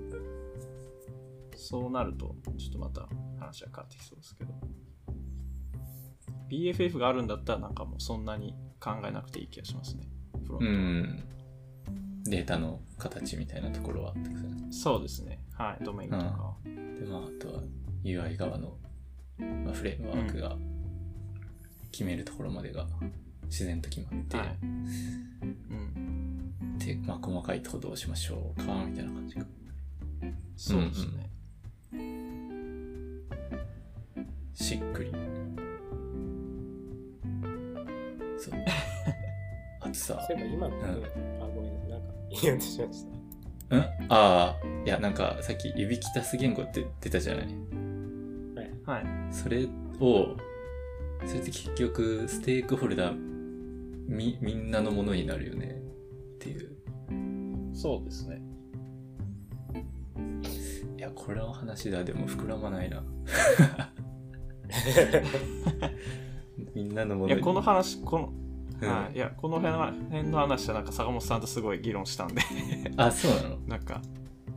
[1.55, 3.07] そうなると、ちょっとまた
[3.39, 4.55] 話は変わってきそうですけど。
[6.49, 10.09] BFF があるんだったらなんかもうそんなに考えなくていい気がしますね。
[10.47, 10.69] フロントう。
[10.71, 11.25] ん。
[12.25, 15.39] データの形みたいなところはってことだねそうですね。
[15.53, 15.85] はい。
[15.85, 16.57] ドメインとかは。
[16.65, 16.71] で、
[17.07, 17.61] まあ、あとは
[18.03, 18.77] UI 側の、
[19.39, 20.57] まあ、フレームワークが
[21.93, 22.87] 決めるところまでが
[23.45, 24.59] 自然と決まって、はい。
[24.63, 24.85] うん。
[26.79, 29.45] で、まあ、細かいとこどうしましょうか、みたいな感じか。
[30.57, 31.29] そうですね。
[34.55, 35.11] しっくり。
[38.39, 38.55] そう。
[39.81, 41.11] あとさ、そういえば今のね、あ、ごめん
[42.43, 43.07] 言おうとしまし
[43.71, 43.77] た。
[43.77, 43.81] ん？
[43.81, 47.47] ああ、いや、なんかさっき指きたす言語って出たじゃない？
[48.55, 48.71] はい。
[48.85, 49.35] はい。
[49.35, 49.67] それ
[50.01, 50.37] を、
[51.27, 53.17] それって結局、ステークホルダー、
[54.09, 55.81] み、みんなのものになるよね。
[56.37, 56.71] っていう。
[57.73, 58.43] そうですね。
[60.97, 63.03] いや、これの話だ、でも膨らまないな。
[66.75, 67.35] みんなのものに。
[67.35, 68.33] いや、この話、この、
[68.83, 69.17] うんはい。
[69.17, 72.43] いや、この辺は辺の話はなんか坂本さんとすごい議論したんで、
[72.97, 73.57] あ、そうなの？
[73.67, 74.01] なんか、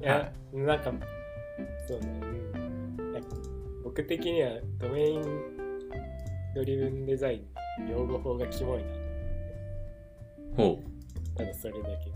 [0.02, 0.92] いや、なんか、
[1.88, 2.08] そうね、
[3.84, 5.24] 僕的にはドメイン
[6.56, 8.90] ドリブンデザイン、用語法がキモいな。
[10.56, 10.82] ほ
[11.36, 12.10] ただそれだけ。
[12.10, 12.14] う。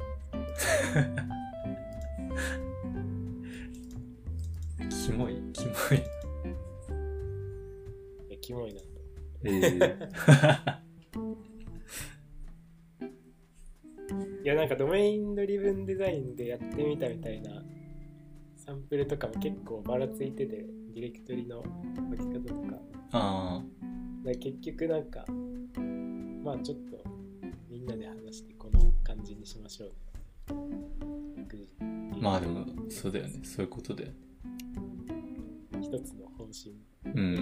[4.89, 5.97] キモい、キモい。
[8.29, 8.85] いや、キモいなと。
[9.43, 10.77] えー、
[14.51, 17.63] やなんかドメインドリブンデザインでやってみたみたいな
[18.55, 21.63] サンプルとかも結構ばらついててディレクトリの
[22.11, 22.77] 書き方とか
[23.13, 23.61] あ
[24.23, 25.25] だから結局なんか
[26.43, 27.03] まあちょっと
[27.69, 29.91] みんなで話してこの感じにしましょう
[32.21, 33.39] まあでも、そうだよね。
[33.43, 34.15] そういうことだよね。
[35.81, 37.35] 一つの方針うん。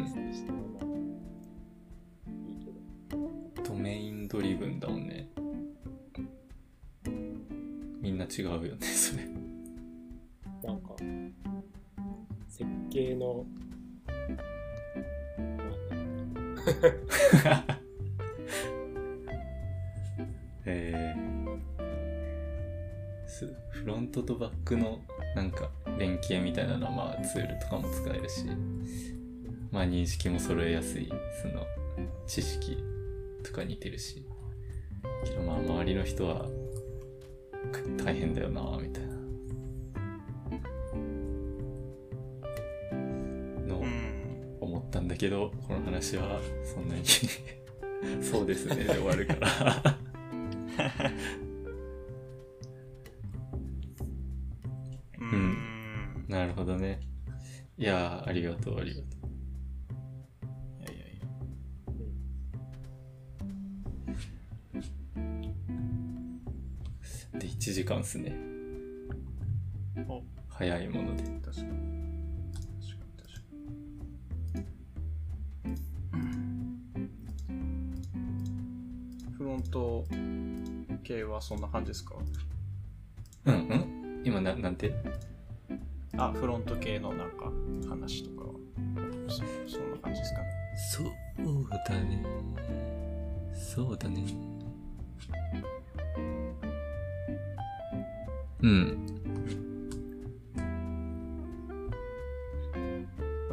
[2.47, 5.29] いいけどドメインドリブンだもんね。
[8.01, 9.23] みんな違うよね、それ。
[10.63, 10.95] なんか
[12.47, 13.45] 設計の
[20.65, 21.59] えー、
[23.27, 24.99] すフロントとバックの
[25.35, 28.45] なんか連携みたいなのはまあツールとかも使えるし、
[29.71, 31.09] まあ認識も揃えやすい、
[31.41, 31.65] その
[32.27, 32.77] 知識
[33.43, 34.23] とか似てるし、
[35.25, 36.58] けどまあ周りの人はく
[38.03, 39.15] 大変だよなみたいな
[43.67, 43.83] の。
[44.61, 47.03] 思ったんだけど、この話はそんなに
[48.21, 49.47] そうですねで終わるから。
[55.19, 55.57] うーん。
[56.27, 56.99] なるほどね。
[57.77, 59.18] いやー、ありがとう、ありがとい
[67.69, 68.35] 1時間っすね。
[70.07, 71.21] お早いもので。
[71.21, 71.45] 確かに。
[71.45, 71.67] 確かに
[73.21, 73.37] 確か
[79.27, 79.33] に。
[79.37, 80.03] フロント
[81.03, 82.15] 系はそんな感じですか？
[83.45, 84.91] うんうん今な、なんて？
[86.17, 87.51] あ、フロント系のなんか
[87.87, 88.53] 話とかは。
[89.27, 89.43] そ
[89.77, 90.47] そんな感じですかね。
[90.91, 91.05] そう
[91.87, 92.25] だね。
[93.53, 94.23] そうだね。
[98.61, 99.05] うん。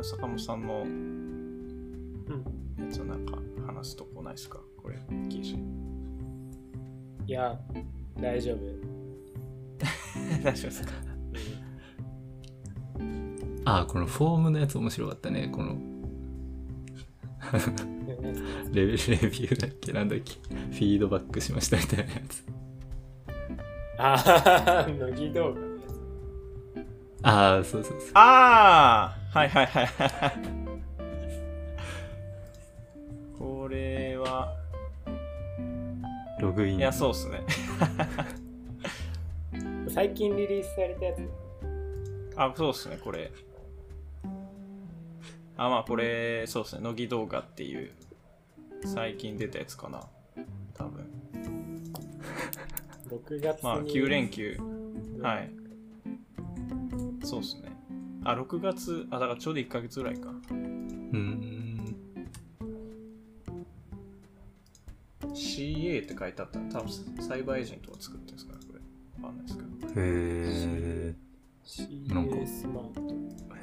[0.03, 2.45] 坂本さんのうん。
[2.79, 4.61] やつはなんか話すとこないですか？
[4.83, 4.99] これ、
[5.29, 5.59] 記事。
[7.27, 7.59] いや
[8.21, 8.59] 大丈夫、
[10.45, 10.93] 大丈夫ですか？
[13.65, 15.49] あー、このフォームのやつ面白かったね。
[15.53, 15.77] この、
[18.73, 19.93] レビレビューだっけ？
[19.93, 20.35] なんだっけ？
[20.35, 22.46] フィードバックしましたみたいなやつ。
[24.15, 25.97] ああ乃木動画のやつ
[27.23, 28.11] ああ、そうそうそう。
[28.15, 30.33] ああはいはいはいはい。
[33.39, 34.57] これは、
[36.41, 36.79] ログイン。
[36.79, 37.43] いや、そうっすね。
[39.89, 41.19] 最近リリースされたやつ
[42.37, 43.33] あ、そうっすね、これ。
[45.57, 47.91] あ、まあこれ、そうっすね、乃木動画っていう、
[48.85, 50.03] 最近出たやつかな。
[53.17, 54.57] 6月にまあ、9連休。
[55.21, 55.51] はい。
[57.25, 57.73] そうっすね。
[58.25, 60.31] あ、6月、あ、だからちょうど1ヶ月ぐらいか。
[60.31, 61.97] うーん。
[65.35, 66.91] CA って書いてあった多分
[67.23, 68.81] サイバーエージェントが作ってるんですかね、これ。
[69.23, 69.69] わかんないですけど。
[69.89, 71.15] へえ。
[72.15, 73.01] なんか CA スマート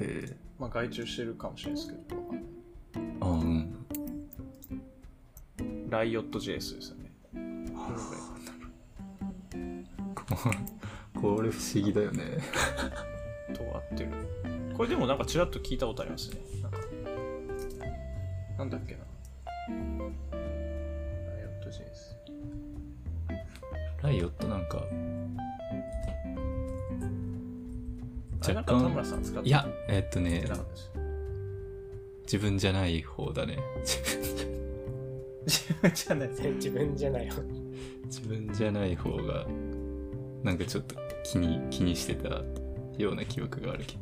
[0.00, 0.36] え。
[0.58, 2.44] まあ、外注してるかもしれないですけど、わかんない。
[3.20, 3.74] あうん。
[5.90, 7.12] ライオット JS ですよね。
[11.20, 12.38] これ不思議だよね。
[13.54, 14.10] と合ってる。
[14.76, 16.40] これでもなんかちらっと聞いたことありますね。
[16.62, 16.78] なんか。
[18.58, 19.00] なんだっけな。
[19.68, 19.74] ラ
[21.40, 22.14] イオット JS。
[24.02, 24.84] ライオットなんか、
[28.42, 30.44] あれなんか田村さん使っていや、えっとね。
[32.26, 33.58] 自分じゃない方だね。
[35.46, 36.28] 自分じゃない。
[36.28, 37.34] 自分じゃないよ
[38.06, 39.46] 自分じゃない方が、
[40.44, 42.28] なんかちょっと気に、気にしてた
[42.98, 44.00] ような記憶があるけど。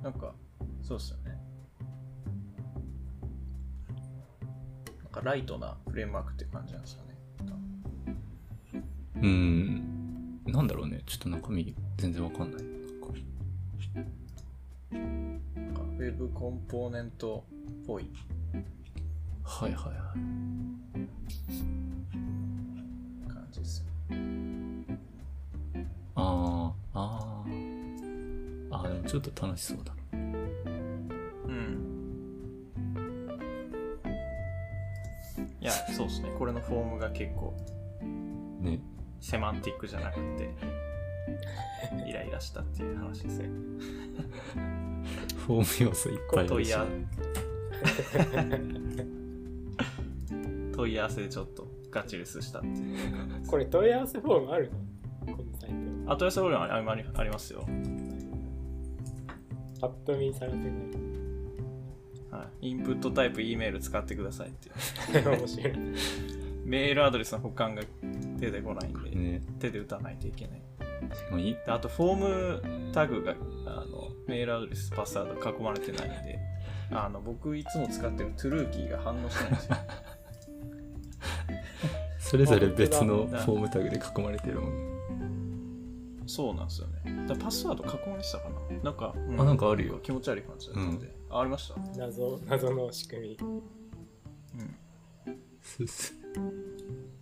[0.00, 0.32] なんか、
[0.80, 1.36] そうっすよね。
[5.02, 7.10] なんかライトなフレームワークって感じなんですよね。
[9.16, 10.40] うーん。
[10.46, 11.02] なんだろうね。
[11.04, 12.69] ちょっと中身全然わかんない。
[16.34, 18.10] コンポーネントっぽい
[19.44, 19.94] はいはいはい。
[23.28, 23.86] 感じですよ。
[26.14, 27.44] ああ、あ
[28.70, 28.76] あ。
[28.76, 30.00] ああ、でもちょっと楽しそうだな。
[31.46, 31.80] うん。
[35.60, 36.30] いや、そうですね。
[36.38, 37.54] これのフォームが結構
[38.60, 38.80] ね。
[39.20, 40.48] セマンティックじゃなくて、
[42.06, 43.48] イライラしたっていう話ですね。
[45.46, 46.86] フォーム要素いっぱい問い合わ
[50.72, 53.46] 問い合わせでちょっとガチレスしたっていう。
[53.46, 54.70] これ問い合わせフォームある
[55.26, 55.36] の？
[55.36, 56.12] このサイト。
[56.12, 57.66] あ、問い合わせフォームあありありますよ。
[59.80, 60.68] パッと見されてない。
[62.30, 65.28] はい、インプットタイプ E メール使ってくださいっていう。
[65.36, 65.72] 面白い。
[66.64, 67.82] メールアドレスの保管が
[68.38, 70.62] 出てこないんで、ね手で打たないといけない。
[71.66, 72.16] あと、フォー
[72.88, 73.34] ムタグが
[73.66, 76.38] あのメールアドレス、パスワード囲まれてないんで、
[76.90, 79.76] あの僕いつも使ってるトゥルーキーが反応しないんですよ。
[82.18, 85.00] それぞれ別のフォームタグで囲まれてるもん
[86.26, 87.26] そうなんですよね。
[87.26, 88.60] だパスワード囲まれてたかな？
[88.84, 91.12] なんか、うあなんかあるよ気持ち悪い感じだったんで。
[91.28, 91.80] あありました？
[91.98, 93.38] 謎、謎の仕組み。
[93.40, 93.66] うん。
[96.34, 96.52] そうそう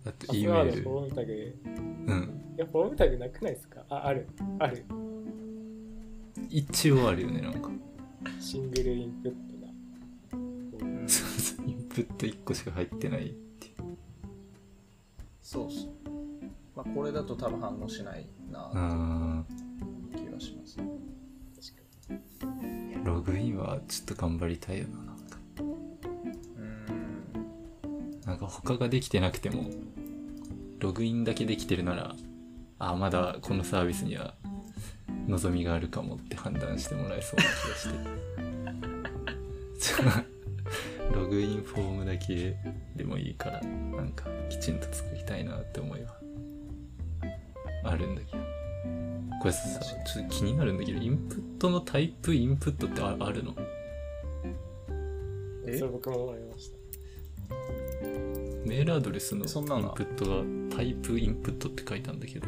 [0.05, 1.31] だって E メールフォームタグ。
[1.33, 3.83] いうんや、フォームタグなくないですか？
[3.89, 4.27] あ、ある。
[4.59, 4.85] ある。
[6.49, 7.69] 一応あるよねなんか
[8.39, 9.67] シングルインプットだ。
[10.33, 13.73] うんそうそうインプット1個しか入ってないっていう
[15.41, 15.89] そうそう。
[16.75, 20.77] まあ、これだと多分反応しないなあって気がします。
[20.77, 20.93] 確か
[22.13, 22.95] に。
[22.95, 25.08] ーログインはちょっと頑張りたいよな
[28.39, 28.47] かうん。
[28.47, 29.69] なんか他ができてなくても
[30.79, 32.15] ログインだけできてるなら
[32.79, 34.33] あまだこのサービスには
[35.27, 37.89] 望みがあるかもって判断してもらえそうな気がし
[40.03, 40.09] て
[41.13, 42.55] ログインフォームだけ
[42.95, 46.15] でもいいからなんかきちんと作りたいなって思いは
[47.83, 48.43] あるんだけど
[49.41, 53.55] これさちょっと気になるんだけどインプットのタイプインプットってああるの？
[55.65, 55.77] え？
[55.77, 56.77] それ僕も思いました。
[58.69, 59.95] メールアドレスのインプそんなの？
[59.95, 62.45] ットがタイプインプットって書いたんだけど。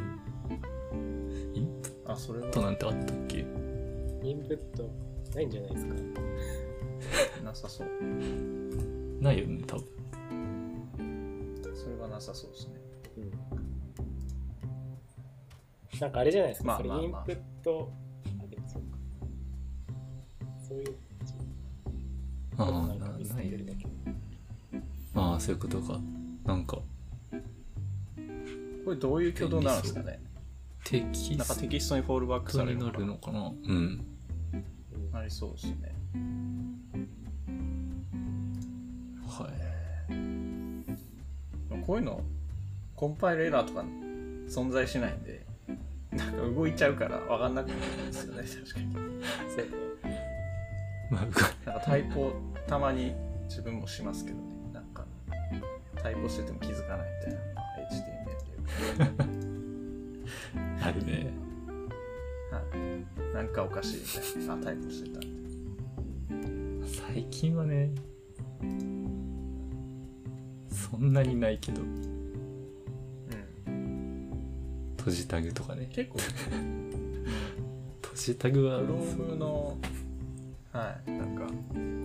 [1.56, 1.90] インプ？
[1.90, 2.52] ッあ、それは？
[2.52, 3.40] トなんてあったっけ？
[3.40, 3.42] イ
[4.36, 4.88] ンプット？
[5.34, 5.96] ないんじゃないですか？
[7.44, 7.88] なさそう。
[9.20, 9.86] ないよね多分。
[11.74, 12.74] それはなさそうですね。
[13.18, 13.22] う
[15.96, 16.00] ん。
[16.00, 17.24] なんかあれじゃないですか、まあまあまあ。
[17.24, 17.92] それインプット、
[18.28, 18.30] あ、
[18.70, 18.88] そうか。
[20.70, 20.96] そういう
[22.58, 22.98] ああない。
[25.14, 26.00] ああそういうことか
[26.52, 26.78] なんか。
[28.84, 30.20] これどういう挙動なんですかね？
[30.84, 33.00] テキなんかステキストにフォールバックされるのかな？
[33.00, 33.76] るのかなうん。
[33.76, 34.06] うん
[35.14, 35.94] ありそうですね。
[39.28, 39.52] はい。
[41.86, 42.22] こういうの、
[42.96, 43.84] コンパイルエラーとか
[44.48, 45.46] 存在しないんで、
[46.12, 48.94] なんか動いちゃうから分かんなくなるんですよね、 確かに。
[51.12, 51.50] なんか
[51.86, 52.32] タイプ
[52.68, 54.51] たまに自分もしますけど
[56.02, 57.40] タイプしてても気づかないみたいな。
[57.92, 59.42] HTML で。
[60.84, 61.32] あるね
[62.52, 63.36] はい。
[63.36, 64.54] なんかおかしいみたいな。
[64.54, 65.22] あ、タイプしてた。
[67.14, 67.92] 最近はね
[70.72, 71.86] そんなにないけどう
[73.70, 74.32] ん。
[74.98, 76.20] 閉じタグとかね結構、
[78.02, 79.78] 閉じタグは Chrome の、
[80.72, 81.48] はい、なんか、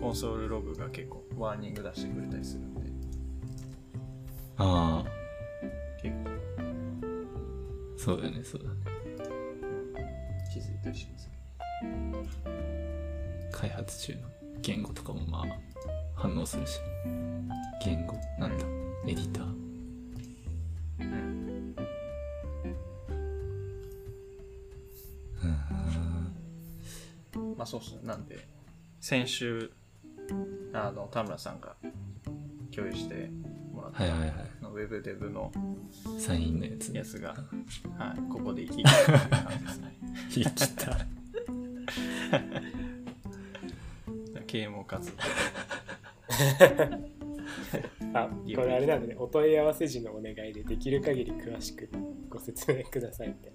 [0.01, 2.86] コンソールログが結構ワーニング出してくれたりするんで、
[4.59, 5.05] ああ
[6.01, 6.31] 結構
[7.97, 8.75] そうだねそうだね
[10.53, 11.31] 気づいたりします
[13.53, 14.21] 開発中の
[14.63, 15.47] 言語とかもまあ
[16.15, 16.81] 反応するし
[17.85, 18.65] 言語なんだ
[19.07, 19.67] エディター
[20.99, 21.11] けど。
[21.11, 21.77] うん。
[27.35, 28.01] うんまあそうっすね。
[28.03, 28.47] なんで、
[29.01, 29.71] 先週、
[30.73, 31.77] あの、田村さんが
[32.75, 33.31] 共有して
[33.97, 34.31] はいはいはい
[34.63, 35.51] のウェブデブの
[36.19, 37.31] サインのやつねやつが、
[37.99, 39.97] はい、ここでいい感じですね。
[40.35, 40.99] 言い切った
[44.47, 45.13] 啓蒙活動。
[48.13, 49.17] あ、これあれなんだね。
[49.19, 51.89] お問い合わせ時のお願いでできる限り詳しく
[52.29, 53.51] ご説明くださいって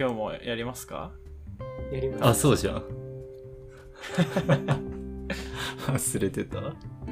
[0.00, 1.12] 今日もやりますか？
[1.92, 2.24] やります。
[2.24, 2.82] あそうじゃん
[5.86, 6.58] 忘れてた？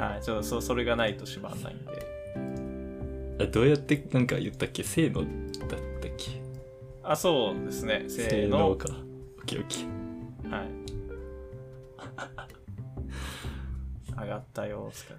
[0.03, 0.23] はい。
[0.23, 3.45] ちょっとそそれがないとしまんないんで。
[3.45, 4.83] あどうやってなんか言ったっけ？
[4.85, 5.21] せーの
[5.69, 6.41] だったっけ？
[7.03, 8.05] あ、そうですね。
[8.09, 8.75] せせーの。
[8.77, 8.89] か。
[8.89, 10.51] オッケーオッケー。
[10.51, 10.69] はい。
[14.23, 15.15] 上がったよ、つか。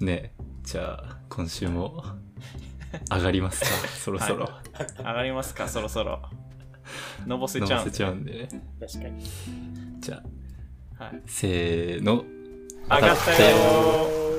[0.00, 0.34] ね
[0.64, 2.02] じゃあ今週も
[3.10, 3.66] 上がりますか？
[3.88, 4.48] そろそろ、
[4.98, 6.20] 上がりますか、そろそろ。
[7.26, 7.90] のぼせちゃうんで。
[7.90, 8.48] 伸ばせちゃうんでね
[8.80, 9.24] 確かに。
[10.00, 10.22] じゃ
[10.98, 11.22] あはい。
[11.26, 12.24] せーの
[12.84, 14.31] 上がったよ